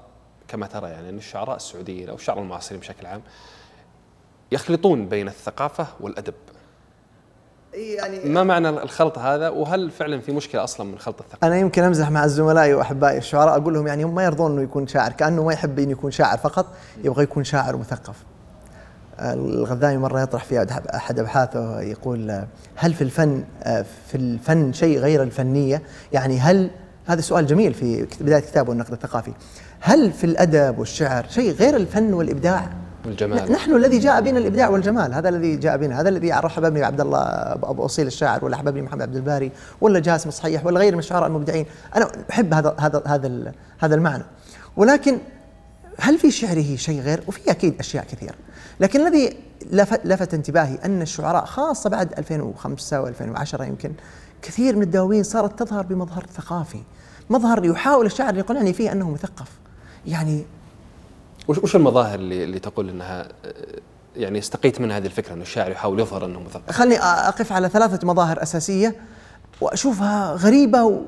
[0.48, 3.20] كما ترى يعني إن الشعراء السعوديين أو الشعراء المعاصرين بشكل عام
[4.52, 6.34] يخلطون بين الثقافة والأدب
[7.74, 11.82] يعني ما معنى الخلط هذا وهل فعلا في مشكلة أصلا من خلط الثقافة؟ أنا يمكن
[11.82, 15.44] أمزح مع زملائي وأحبائي الشعراء أقول لهم يعني هم ما يرضون إنه يكون شاعر كأنه
[15.44, 16.66] ما يحب إنه يكون شاعر فقط
[17.04, 18.24] يبغى يكون شاعر ومثقف.
[19.20, 22.44] الغذائي مرة يطرح في احد أبحاثه يقول
[22.76, 23.44] هل في الفن
[24.08, 25.82] في الفن شيء غير الفنية؟
[26.12, 26.70] يعني هل
[27.08, 29.32] هذا سؤال جميل في بداية كتابه النقد الثقافي.
[29.80, 32.70] هل في الأدب والشعر شيء غير الفن والإبداع؟
[33.06, 33.52] والجمال.
[33.52, 37.00] نحن الذي جاء بنا الإبداع والجمال هذا الذي جاء بنا هذا الذي رحب بني عبد
[37.00, 37.18] الله
[37.52, 41.26] ابو أصيل الشاعر ولا حببني محمد عبد الباري ولا جاسم الصحيح ولا غير من الشعراء
[41.26, 41.66] المبدعين.
[41.96, 44.24] أنا أحب هذا هذا هذا هذا المعنى.
[44.76, 45.18] ولكن
[46.00, 48.34] هل في شعره شيء غير؟ وفي أكيد أشياء كثيرة.
[48.80, 49.36] لكن الذي
[49.70, 53.92] لفت, لفت انتباهي أن الشعراء خاصة بعد 2005 و2010 يمكن
[54.42, 56.82] كثير من الدواوين صارت تظهر بمظهر ثقافي.
[57.30, 59.48] مظهر يحاول الشاعر يقنعني فيه أنه مثقف
[60.06, 60.44] يعني
[61.48, 63.28] وش وش المظاهر اللي اللي تقول إنها آه،
[64.16, 68.06] يعني استقيت من هذه الفكرة انه الشاعر يحاول يظهر أنه مثقف؟ خلني أقف على ثلاثة
[68.06, 68.96] مظاهر أساسية
[69.60, 71.00] وأشوفها غريبة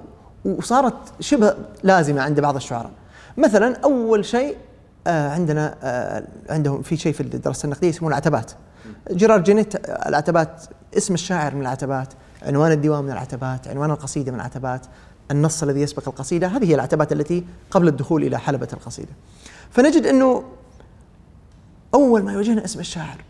[0.45, 2.91] وصارت شبه لازمة عند بعض الشعراء.
[3.37, 4.57] مثلا أول شيء
[5.07, 8.53] آه، عندنا آه، عندهم في شيء في الدراسة النقدية يسمونه العتبات.
[9.11, 10.65] جيرار جينيت العتبات
[10.97, 12.09] اسم الشاعر من العتبات،
[12.43, 14.87] عنوان الديوان من العتبات، عنوان القصيدة من العتبات،
[15.31, 19.13] النص الذي يسبق القصيدة، هذه هي العتبات التي قبل الدخول إلى حلبة القصيدة.
[19.71, 20.45] فنجد أنه
[21.95, 23.25] أول ما يواجهنا اسم الشاعر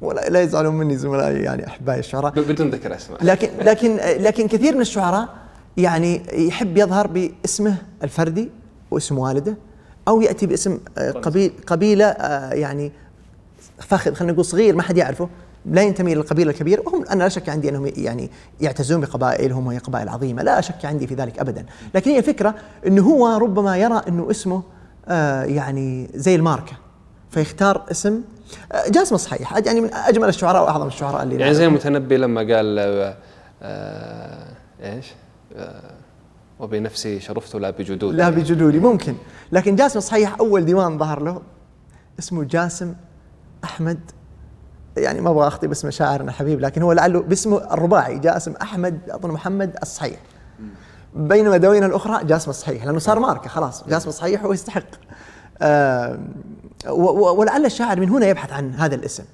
[0.00, 2.32] ولا لا يزعلون مني زملائي يعني أحبائي الشعراء.
[2.32, 3.24] بدون ذكر أسماء.
[3.24, 5.28] لكن لكن لكن كثير من الشعراء
[5.76, 8.50] يعني يحب يظهر باسمه الفردي
[8.90, 9.56] واسم والده
[10.08, 12.92] أو يأتي باسم آه، قبيل قبيلة آه، يعني
[13.78, 15.28] فاخذ خلينا نقول صغير ما حد يعرفه.
[15.70, 19.78] لا ينتمي إلى القبيلة الكبيرة وهم أنا لا شك عندي أنهم يعني يعتزون بقبائلهم وهي
[19.78, 21.66] قبائل عظيمة لا شك عندي في ذلك ابدا.
[21.94, 22.54] لكن هي الفكرة
[22.86, 24.62] إنه هو ربما يرى إنه اسمه
[25.08, 26.72] آه، يعني زي الماركة
[27.30, 28.20] فيختار اسم
[28.72, 32.78] آه، جاسم الصحيح يعني من أجمل الشعراء وأعظم الشعراء اللي يعني زي المتنبي لما قال
[32.78, 33.16] آه,
[33.62, 35.06] آه، إيش؟
[35.56, 35.98] آه
[36.60, 39.14] وبنفسي شرفت لا بجدودي لا بجدودي ممكن.
[39.52, 41.42] لكن جاسم الصحيح أول ديوان ظهر له
[42.18, 42.94] اسمه جاسم
[43.64, 44.00] أحمد
[44.98, 49.30] يعني ما أبغى أخطي باسم شاعرنا حبيب لكن هو لعله باسمه الرباعي جاسم أحمد أظن
[49.30, 50.20] محمد الصحيح.
[51.14, 54.82] بينما دواوين الأخرى جاسم الصحيح لأنه صار ماركة خلاص جاسم الصحيح هو يستحق.
[55.62, 56.18] آه
[56.90, 59.24] ولعل الشاعر من هنا يبحث عن هذا الاسم.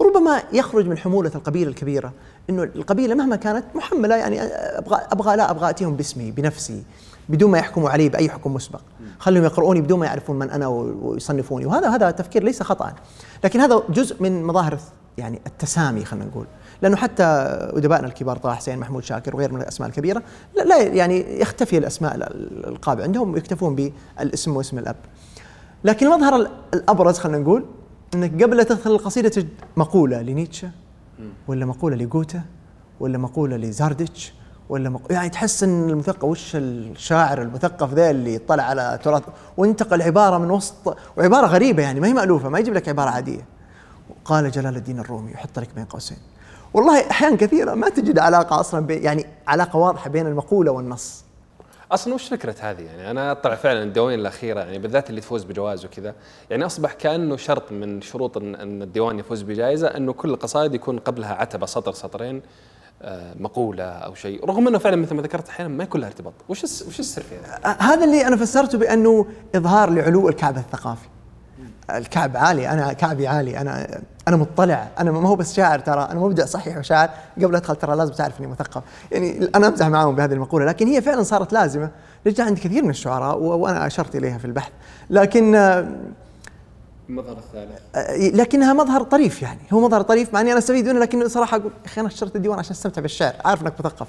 [0.00, 2.12] ربما يخرج من حمولة القبيلة الكبيرة
[2.50, 6.82] إنه القبيلة مهما كانت محملة يعني أبغى أبغى لا أبغى أتيهم باسمي بنفسي
[7.28, 8.80] بدون ما يحكموا علي بأي حكم مسبق.
[9.18, 11.66] خليهم يقرؤوني بدون ما يعرفون من أنا ويصنفوني.
[11.66, 12.92] وهذا هذا تفكير ليس خطأ.
[13.44, 14.78] لكن هذا جزء من مظاهر
[15.20, 16.46] يعني التسامي خلينا نقول.
[16.82, 17.22] لأنه حتى
[17.76, 20.22] أدبائنا الكبار طه حسين محمود شاكر وغير من الأسماء الكبيرة
[20.64, 22.16] لا, يعني يختفي الأسماء
[22.66, 24.96] القابعة عندهم يكتفون بالاسم واسم الأب.
[25.84, 27.64] لكن المظهر الأبرز خلينا نقول
[28.14, 30.70] انك قبل لا تدخل القصيدة تجد مقولة لنيتشه
[31.48, 32.40] ولا مقولة لجوته
[33.00, 34.32] ولا مقولة لزرادشت
[34.68, 35.02] ولا مق...
[35.10, 39.22] يعني تحس إن المثقف وش الشاعر المثقف ذا اللي اطلع على تراث؟
[39.56, 43.59] وانتقل عبارة من وسط وعبارة غريبة يعني ما هي مألوفة ما يجيب لك عبارة عادية.
[44.30, 46.18] قال جلال الدين الرومي يحط لك بين قوسين.
[46.74, 51.24] والله احيان كثيرة ما تجد علاقة أصلا بي يعني علاقة واضحة بين المقولة والنص.
[51.92, 55.84] أصلا وش فكرة هذه؟ يعني أنا أطلع فعلا الدواوين الأخيرة يعني بالذات اللي تفوز بجوائز
[55.84, 56.14] وكذا.
[56.50, 61.34] يعني أصبح كأنه شرط من شروط ان الديوان يفوز بجائزة إنه كل القصائد يكون قبلها
[61.34, 62.42] عتبة سطر سطرين
[63.02, 64.44] آه، مقولة أو شيء.
[64.44, 66.32] رغم إنه فعلا مثل ما ذكرت أحيانا ما يكون لها ارتباط.
[66.48, 71.08] وش وش السر في هذا؟ هذا اللي أنا فسرته بأنه إظهار لعلو الكعب الثقافي.
[71.90, 76.20] الكعب عالي أنا كعبي عالي أنا أنا مطلع أنا ما هو بس شاعر ترى أنا
[76.20, 77.10] مبدع صحيح وشاعر
[77.42, 78.82] قبل أدخل ترى لازم تعرف إني مثقف.
[79.12, 81.90] يعني أنا أمزح معاهم بهذه المقولة لكن هي فعلا صارت لازمة.
[82.26, 84.72] لجأ عند كثير من الشعراء وأنا أشرت إليها في البحث.
[85.10, 85.54] لكن
[87.08, 87.80] المظهر الثالث.
[87.94, 89.60] آه، لكنها مظهر طريف يعني.
[89.72, 92.36] هو مظهر طريف مع إني أنا أستفيد منه لكن صراحة أقول يا أخي أنا اشتريت
[92.36, 94.06] الديوان عشان أستمتع بالشعر عارف إنك مثقف.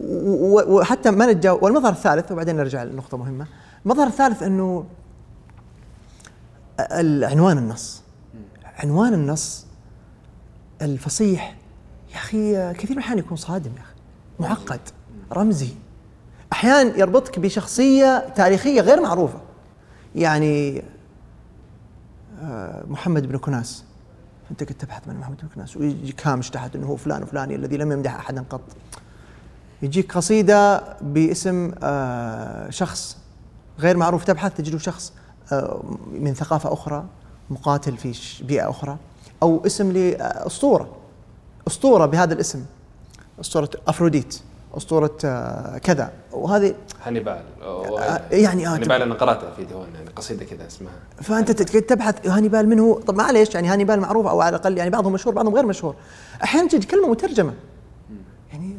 [0.00, 3.46] وحتى ما نتجاوز والمظهر الثالث وبعدين نرجع لنقطة مهمة.
[3.84, 4.84] المظهر الثالث إنه
[7.00, 8.02] العنوان النص.
[8.78, 9.66] عنوان النص
[10.82, 11.56] الفصيح.
[12.10, 13.94] يا أخي كثير من الأحيان يكون صادم يا أخي.
[14.40, 14.80] معقد.
[15.32, 15.68] رمزي.
[16.52, 19.40] أحيانا يربطك بشخصية تاريخية غير معروفة.
[20.14, 20.82] يعني
[22.42, 23.84] آه، محمد بن كناس.
[24.50, 25.76] أنت قد تبحث من محمد بن كناس.
[25.76, 28.60] ويجيك هامش تحت إنه هو فلان وفلاني الذي لم يمدح احدا قط.
[29.82, 33.16] يجيك قصيدة باسم آه، شخص
[33.78, 35.12] غير معروف تبحث تجده شخص.
[36.12, 37.04] من ثقافة أخرى
[37.50, 38.96] مقاتل في بيئة أخرى
[39.42, 40.88] أو اسم لأسطورة.
[41.66, 42.64] أسطورة بهذا الاسم.
[43.40, 44.40] أسطورة أفروديت.
[44.76, 46.12] أسطورة آه، كذا.
[46.32, 47.40] وهذه هانيبال.
[47.62, 50.92] آه، يعني آه هانيبال أنا قرأتها في ديوان يعني قصيدة كذا اسمها.
[51.22, 55.12] فأنت تبحث هانيبال من هو طب معليش يعني هانيبال معروف أو على الأقل يعني بعضهم
[55.12, 55.94] مشهور بعضهم غير مشهور.
[56.44, 57.52] أحيانا تجي كلمة مترجمة.
[57.52, 57.69] يعني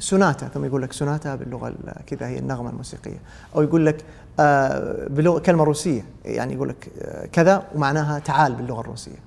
[0.01, 1.73] سوناتا ثم يقول لك سوناتا باللغة
[2.07, 3.19] كذا هي النغمة الموسيقية.
[3.55, 4.03] أو يقول لك
[4.39, 6.05] آه بلغه كلمة روسية.
[6.25, 6.89] يعني يقول لك
[7.31, 9.19] كذا ومعناها تعال باللغة الروسية.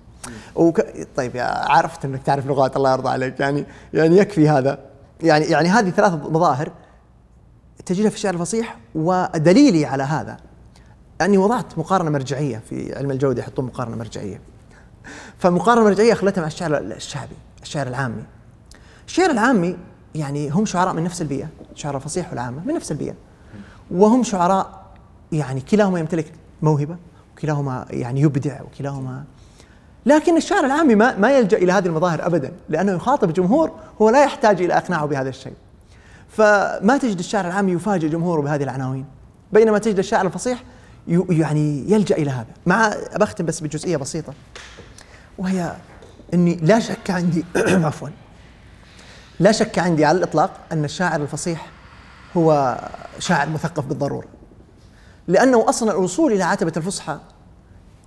[0.55, 0.81] وك...
[1.17, 1.33] طيب
[1.69, 3.41] عرفت إنك تعرف لغات الله يرضى عليك.
[3.41, 3.65] يعني
[3.95, 4.79] يعني يكفي هذا.
[5.23, 6.71] يعني يعني هذه ثلاث مظاهر
[7.87, 10.37] تجدها في الشعر الفصيح ودليلي على هذا
[11.21, 14.41] أني وضعت مقارنة مرجعية في علم الجودة يحطون مقارنة مرجعية.
[15.39, 18.25] فمقارنة مرجعية خلتها مع الشعر الشعبي الشعر العامي.
[19.07, 19.77] الشعر العامي
[20.15, 23.15] يعني هم شعراء من نفس البيئة الشعراء الفصيح والعامة من نفس البيئة.
[23.91, 24.85] وهم شعراء
[25.33, 26.97] يعني كلاهما يمتلك موهبة
[27.37, 29.25] وكلاهما يعني يبدع وكلاهما
[30.07, 33.71] لكن الشعر العامي ما, ما يلجأ إلى هذه المظاهر ابدا لأنه يخاطب جمهور
[34.03, 35.55] هو لا يحتاج إلى إقناعه بهذا الشيء.
[36.29, 39.05] فما تجد الشاعر العامي يفاجئ جمهوره بهذه العناوين
[39.53, 40.63] بينما تجد الشاعر الفصيح
[41.29, 42.47] يعني يلجأ إلى هذا.
[42.67, 44.33] مع بختم بس بجزئية بسيطة
[45.39, 45.73] وهي
[46.35, 47.45] إني لا شك عندي
[47.87, 48.09] عفوا
[49.41, 51.67] لا شك عندي على الإطلاق أن الشاعر الفصيح
[52.37, 52.79] هو
[53.19, 54.27] شاعر مثقف بالضرورة.
[55.29, 57.19] لأنه أصلا الوصول إلى عتبه الفصحى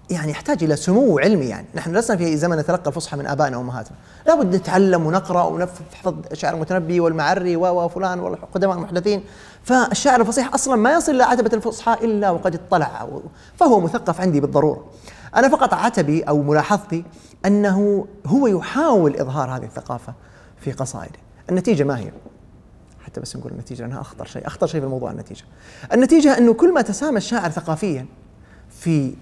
[0.09, 1.67] يعني يحتاج إلى سمو علمي يعني.
[1.75, 3.97] نحن لسنا في زمن نتلقى الفصحى من آبائنا وأمهاتنا.
[4.27, 9.23] لابد نتعلم ونقرأ ونحفظ شعر المتنبي والمعري وفلان والقدماء المحدثين.
[9.63, 13.07] فالشاعر الفصيح أصلا ما يصل إلى عتبه الفصحى إلا وقد اطلع
[13.55, 14.85] فهو مثقف عندي بالضرورة.
[15.35, 17.05] أنا فقط عتبي أو ملاحظتي
[17.45, 20.13] أنه هو يحاول إظهار هذه الثقافة.
[20.59, 21.19] في قصائده.
[21.49, 22.11] النتيجة ما هي؟
[23.05, 25.43] حتى بس نقول النتيجة لأنها أخطر شيء أخطر شيء في الموضوع النتيجة.
[25.93, 28.05] النتيجة أنه كل ما تسامى الشاعر ثقافيا
[28.69, 29.13] في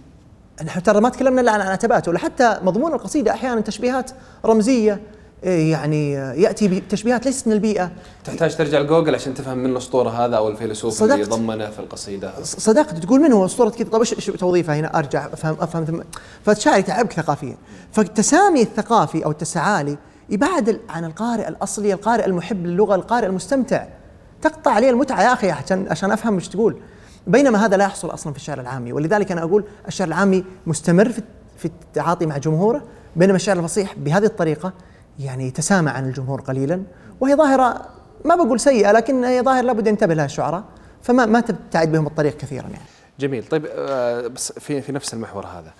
[0.64, 4.12] نحن ترى ما تكلمنا إلا عن عتبات ولا حتى مضمون القصيدة أحيانا تشبيهات
[4.46, 5.02] رمزية
[5.44, 7.92] إيه، يعني يأتي بتشبيهات ليست من البيئة.
[8.24, 12.44] تحتاج ترجع لجوجل عشان تفهم من الأسطورة هذا أو الفيلسوف اللي ضمنه في القصيدة.
[12.44, 12.98] صدقت.
[12.98, 13.90] تقول من هو أسطورة كذا.
[13.90, 16.02] طيب إيش توظيفها هنا؟ أرجع افهم أفهم ثم
[16.46, 17.58] فالشاعر يتعبك ثقافيا.
[17.92, 19.98] فالتسامي الثقافي أو التسعالي
[20.30, 23.86] يبعد عن القارئ الأصلي القارئ المحب للغة القارئ المستمتع.
[24.42, 26.82] تقطع عليه المتعة يا أخي عشان عشان أفهم إيش تقول.
[27.28, 28.94] بينما هذا لا يحصل أصلا في الشعر العامي.
[28.94, 31.22] ولذلك أنا أقول الشعر العامي مستمر في
[31.58, 32.84] في التعاطي مع جمهوره
[33.16, 34.74] بينما الشعر الفصيح بهذه الطريقة
[35.20, 36.84] يعني يتسامى عن الجمهور قليلا.
[37.20, 37.86] وهي ظاهرة
[38.26, 40.64] ما بقول سيئة لكن هي ظاهرة لابد ينتبه لها الشعراء.
[41.02, 42.86] فما ما تبتعد بهم الطريق كثيرا يعني.
[43.20, 43.48] جميل.
[43.48, 45.74] طيب آه، بس في في نفس المحور هذا.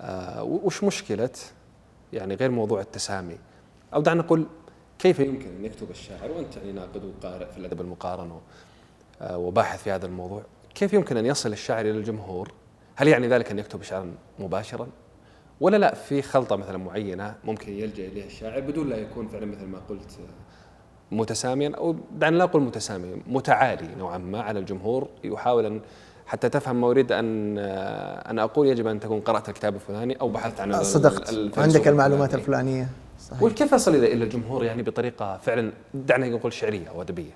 [0.00, 1.30] آه، وش مشكلة؟
[2.12, 3.38] يعني غير موضوع التسامي.
[3.94, 4.46] أو دعنا نقول
[4.98, 8.32] كيف يمكن أن يكتب الشاعر وأنت يعني ناقد وقارئ في الأدب المقارن
[9.30, 10.42] وباحث في هذا الموضوع؟
[10.74, 12.52] كيف يمكن أن يصل الشاعر إلى الجمهور؟
[12.96, 14.88] هل يعني ذلك أن يكتب شعرا مباشرا؟
[15.60, 19.64] ولا لا في خلطة مثلا معينة ممكن يلجأ إليها الشاعر بدون لا يكون فعلا مثل
[19.66, 20.18] ما قلت
[21.12, 25.08] متساميا أو دعنا لا أقول متسامي متعالي نوعا ما على الجمهور.
[25.24, 25.80] يحاول أن
[26.26, 30.60] حتى تفهم ما أريد ان أنا أقول يجب أن تكون قرأت الكتاب الفلاني أو بحثت
[30.60, 31.58] عن صدقت.
[31.58, 32.88] عندك المعلومات الفلانية.
[33.30, 33.42] صحيح.
[33.42, 37.30] وكيف اصل إلى الجمهور يعني بطريقة فعلا دعنا نقول شعرية أو ادبيه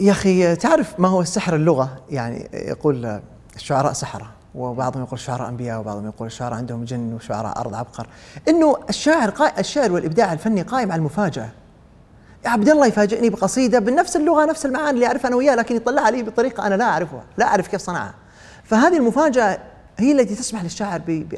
[0.00, 3.20] يا أخي تعرف ما هو السحر اللغة؟ يعني يقول
[3.56, 8.06] الشعراء سحرة وبعضهم يقول الشعراء أنبياء وبعضهم يقول الشعراء عندهم جن وشعراء أرض عبقر.
[8.48, 9.60] إنه الشاعر قا...
[9.60, 11.48] الشعر والإبداع الفني قائم على المفاجأة.
[12.44, 16.02] يا عبد الله يفاجئني بقصيدة بنفس اللغة نفس المعاني اللي أعرفها أنا وياه لكن يطلع
[16.02, 18.14] علي بطريقة أنا لا أعرفها لا أعرف كيف صنعها.
[18.64, 19.58] فهذه المفاجأة
[19.98, 21.34] هي التي تسمح للشاعر ب...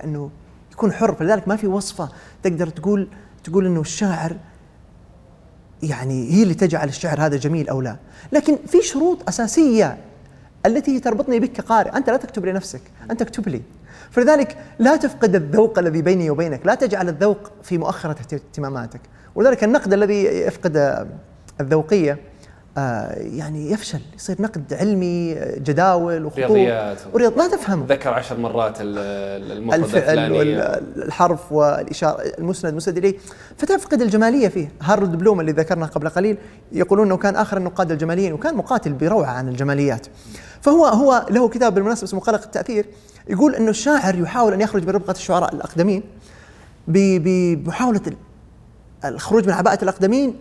[0.74, 1.14] يكون حر.
[1.14, 2.08] فلذلك ما في وصفة
[2.42, 3.08] تقدر تقول
[3.44, 4.36] تقول أنه الشاعر
[5.82, 7.96] يعني هي اللي تجعل الشعر هذا جميل أو لا.
[8.32, 9.98] لكن في شروط أساسية
[10.66, 13.62] التي تربطني بك كقارئ أنت لا تكتب لنفسك أنت اكتب لي.
[14.10, 16.66] فلذلك لا تفقد الذوق الذي بيني وبينك.
[16.66, 19.00] لا تجعل الذوق في مؤخرة اهتماماتك.
[19.34, 21.06] ولذلك النقد الذي يفقد
[21.60, 22.18] الذوقية آه
[23.16, 26.38] يعني يفشل يصير نقد علمي جداول وخطوط.
[26.38, 26.96] رياضيات.
[27.12, 30.80] ورياض ما تفهم ذكر عشر مرات ال- المفردة الفعل الفلانية.
[30.96, 33.14] والحرف والإشارة المسند المسند إليه.
[33.58, 36.38] فتفقد الجمالية فيه هارولد بلوم اللي ذكرنا قبل قليل
[36.72, 40.06] يقولون أنه كان آخر النقاد الجماليين وكان مقاتل بروعة عن الجماليات.
[40.60, 42.86] فهو هو له كتاب بالمناسبة اسمه قلق التأثير
[43.28, 46.02] يقول أنه الشاعر يحاول أن يخرج من ربقة الشعراء الأقدمين
[46.88, 47.22] ب-
[47.64, 48.16] بمحاولة ال-
[49.04, 50.34] الخروج من عباءة الأقدمين ب-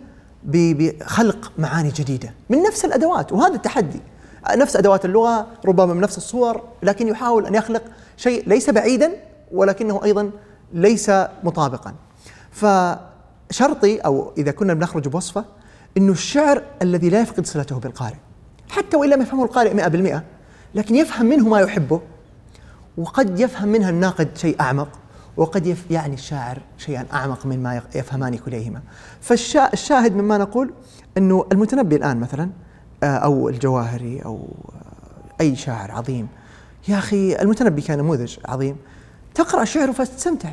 [0.44, 4.00] بخلق معاني جديدة من نفس الأدوات وهذا التحدي.
[4.56, 7.82] نفس أدوات اللغة ربما من نفس الصور لكن يحاول أن يخلق
[8.16, 9.12] شيء ليس بعيدا
[9.52, 10.30] ولكنه أيضا
[10.72, 11.10] ليس
[11.44, 11.94] مطابقا.
[12.50, 15.44] فشرطي أو إذا كنا بنخرج بوصفة
[15.96, 18.16] أنه الشعر الذي لا يفقد صلته بالقارئ.
[18.70, 20.22] حتى وإن لم يفهمه القارئ مئة بالمئة
[20.74, 22.00] لكن يفهم منه ما يحبه
[22.98, 24.88] وقد يفهم منها الناقد شيء أعمق.
[25.36, 28.80] وقد يعني الشاعر شيئا أعمق مما يفهمان كليهما.
[29.20, 30.72] فالشاهد مما نقول
[31.18, 32.50] أنه المتنبي الآن مثلا
[33.02, 36.28] آه، أو الجواهري أو آه، أي شاعر عظيم.
[36.88, 38.76] يا أخي المتنبي كان نموذج عظيم.
[39.34, 40.50] تقرأ شعره فتستمتع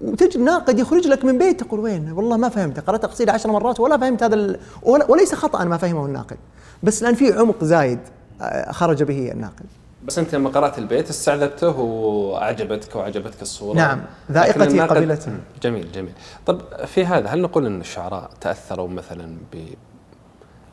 [0.00, 2.80] وتجد ناقد يخرج لك من بيت تقول وين؟ والله ما فهمت.
[2.80, 6.36] قرأت قصيدة عشر مرات ولا فهمت هذا وليس خطأ ما فهمه الناقد.
[6.82, 7.98] بس لأن في عمق زايد
[8.40, 9.66] آه، خرج به الناقد.
[10.06, 13.76] بس انت لما قرأت البيت استعذبته وأعجبتك وعجبتك الصورة.
[13.76, 15.00] نعم، ذائقتي.
[15.30, 16.12] مم، جميل جميل.
[16.46, 19.56] طب في هذا هل نقول إن الشعراء تأثروا مثلا ب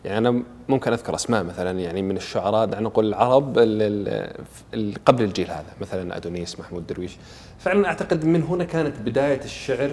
[0.06, 5.48] يعني أنا ممكن أذكر أسماء مثلا يعني من الشعراء دعنا نقول العرب اللي قبل الجيل
[5.52, 7.18] هذا مثلا أدونيس محمود درويش.
[7.60, 9.92] فعلا أعتقد من هنا كانت بداية الشعر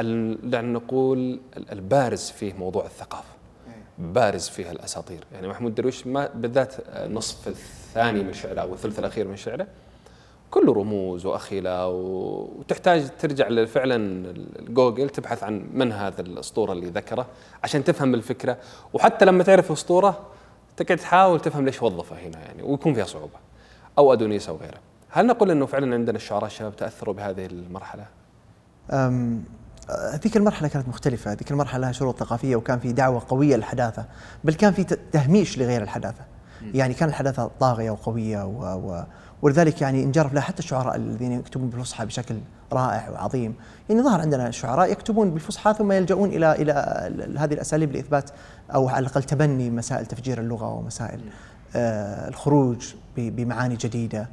[0.00, 3.37] ال- دعنا نقول ال- البارز فيه موضوع الثقافة.
[3.98, 9.28] بارز فيها الاساطير يعني محمود درويش ما بالذات النصف الثاني من شعره أو الثلث الأخير
[9.28, 9.66] من شعره
[10.50, 14.32] كله رموز وأخيلة وتحتاج ترجع فعلا
[14.68, 17.26] جوجل تبحث عن من هذا الأسطورة اللي ذكره
[17.64, 18.56] عشان تفهم الفكرة.
[18.92, 20.26] وحتى لما تعرف الأسطورة
[20.76, 23.38] تقعد تحاول تفهم ليش وظفه هنا يعني ويكون فيها صعوبة
[23.98, 24.78] أو ادونيس أو غيره
[25.10, 28.06] هل نقول إنه فعلا عندنا الشعراء الشباب تأثروا بهذه المرحلة؟
[28.90, 29.44] أم،
[29.90, 34.04] آه، ذيك المرحلة كانت مختلفة، ذيك المرحلة لها شروط ثقافية وكان في دعوة قوية للحداثة،
[34.44, 36.24] بل كان في تهميش لغير الحداثة.
[36.74, 38.62] يعني كان الحداثة طاغية وقوية و...
[38.62, 39.04] و...
[39.42, 42.36] ولذلك يعني انجرف لها حتى الشعراء الذين يكتبون بالفصحى بشكل
[42.72, 43.54] رائع وعظيم،
[43.88, 46.72] يعني ظهر عندنا شعراء يكتبون بالفصحى ثم يلجؤون إلى إلى
[47.06, 48.30] ال- هذه الأساليب لإثبات
[48.74, 51.20] أو على الأقل تبني مسائل تفجير اللغة ومسائل
[51.76, 52.94] آه الخروج.
[53.16, 54.28] بمعاني جديدة.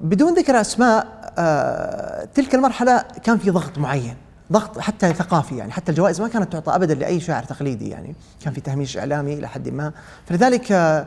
[0.00, 1.06] بدون ذكر أسماء
[1.38, 4.16] آه، تلك المرحلة كان في ضغط معين
[4.52, 8.14] ضغط حتى ثقافي يعني حتى الجوائز ما كانت تعطى ابدا لأي شاعر تقليدي يعني
[8.44, 9.92] كان في تهميش إعلامي إلى حد ما.
[10.26, 11.06] فلذلك آه،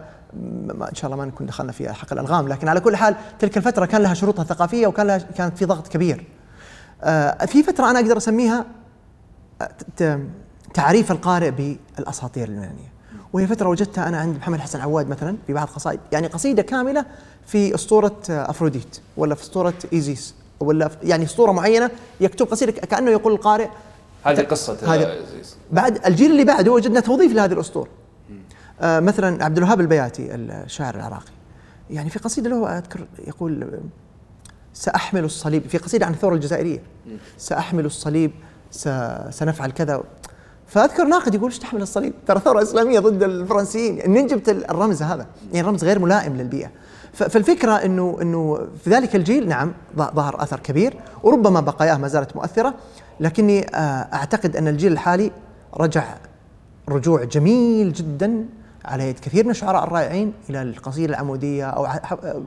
[0.74, 3.58] ما إن شاء الله ما نكون دخلنا في حق الالغام لكن على كل حال تلك
[3.58, 6.26] الفترة كان لها شروطها الثقافية وكان لها كانت في ضغط كبير.
[7.04, 8.66] آه، في فترة أنا أقدر أسميها
[10.74, 12.92] تعريف القارئ بالأساطير اليونانية.
[13.34, 17.06] وهي فترة وجدتها أنا عند محمد حسن عواد مثلا في بعض قصائد يعني قصيدة كاملة
[17.48, 23.34] في أسطورة أفروديت ولا في أسطورة إيزيس ولا يعني أسطورة معينة يكتب قصيدة كأنه يقول
[23.34, 23.68] القارئ
[24.24, 25.22] هذه قصة هذه- آه،
[25.72, 27.90] بعد الجيل اللي بعده وجدنا توظيف لهذه الأسطورة.
[28.82, 31.32] آه مثلا عبد الوهاب البياتي الشاعر العراقي.
[31.90, 33.80] يعني في قصيدة له أذكر يقول
[34.74, 36.82] سأحمل الصليب في قصيدة عن الثورة الجزائرية.
[37.38, 38.32] سأحمل الصليب
[39.32, 40.04] سنفعل كذا.
[40.72, 45.26] فأذكر ناقد يقول إيش تحمل الصليب؟ ترى ثوره اسلاميه ضد الفرنسيين، منين جبت الرمز هذا؟
[45.54, 46.70] يعني رمز غير ملائم للبيئة.
[47.14, 50.94] فالفكرة انه إنه في ذلك الجيل نعم ظهر أثر كبير
[51.24, 52.74] وربما بقاياه ما زالت مؤثرة
[53.20, 53.78] لكني آه،
[54.14, 55.32] أعتقد أن الجيل الحالي
[55.78, 56.04] رجع
[56.90, 58.46] رجوع جميل جدا
[58.86, 61.88] على يد كثير من الشعراء الرائعين إلى القصيدة العمودية أو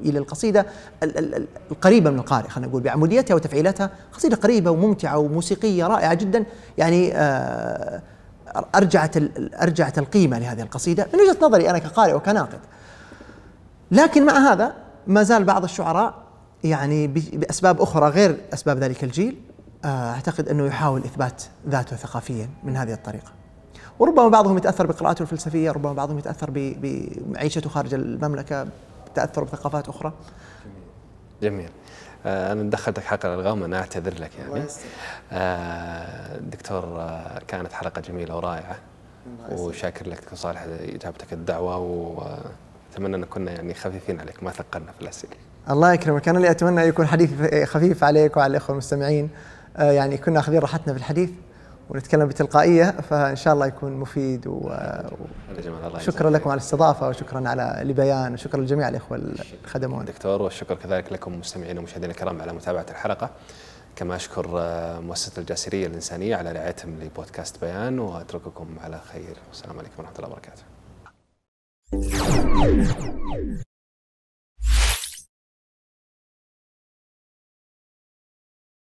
[0.05, 0.67] إلى القصيدة
[1.03, 6.15] ال- ال- ال- القريبة من القارئ خلينا نقول بعموديتها وتفعيلاتها قصيدة قريبة وممتعة وموسيقية رائعة
[6.15, 6.45] جدا
[6.79, 8.03] يعني آه،
[8.75, 9.17] أرجعت
[9.63, 12.61] أرجعت القيمة لهذه القصيدة من وجهة نظري أنا كقارئ وكناقد
[13.91, 14.75] لكن مع هذا
[15.07, 16.15] ما زال بعض الشعراء
[16.65, 19.41] يعني بأسباب أخرى غير أسباب ذلك الجيل
[19.85, 23.33] آه، أعتقد أنه يحاول إثبات ذاته ثقافيا من هذه الطريقة.
[23.99, 28.67] وربما بعضهم يتأثر بقراءاته الفلسفية، ربما بعضهم يتأثر بمعيشته خارج المملكة،
[29.15, 30.13] تأثر بثقافات أخرى.
[31.43, 31.84] جميل آه،
[32.27, 34.65] أنا دخلتك حق الالغام أنا أعتذر لك يعني.
[35.33, 38.77] آه، دكتور آه، كانت حلقة جميلة ورائعة.
[39.51, 45.03] وشاكر لك دكتور صالح إجابتك الدعوة واتمنى أن كنا يعني خفيفين عليك ما ثقلنا في
[45.03, 45.33] الأسئلة.
[45.71, 47.31] الله يكرمك، أنا اللي أتمنى يكون حديث
[47.65, 49.31] خفيف عليك وعلى الإخوة المستمعين.
[49.77, 51.31] آه، يعني كنا اخذين راحتنا في الحديث.
[51.89, 54.73] ونتكلم بتلقائية فإن شاء الله يكون مفيد و...
[55.99, 61.13] شكرا لكم على الاستضافة وشكرا على لبيان وشكرا لجميع الإخوة اللي خدمونا دكتور والشكر كذلك
[61.13, 63.31] لكم مستمعينا ومشاهدينا الكرام على متابعة الحلقة.
[63.97, 69.37] كما أشكر آه، مؤسسة الجاسرية الإنسانية على رعايتهم لبودكاست بيان وأترككم على خير.
[69.49, 70.63] والسلام عليكم ورحمة الله وبركاته.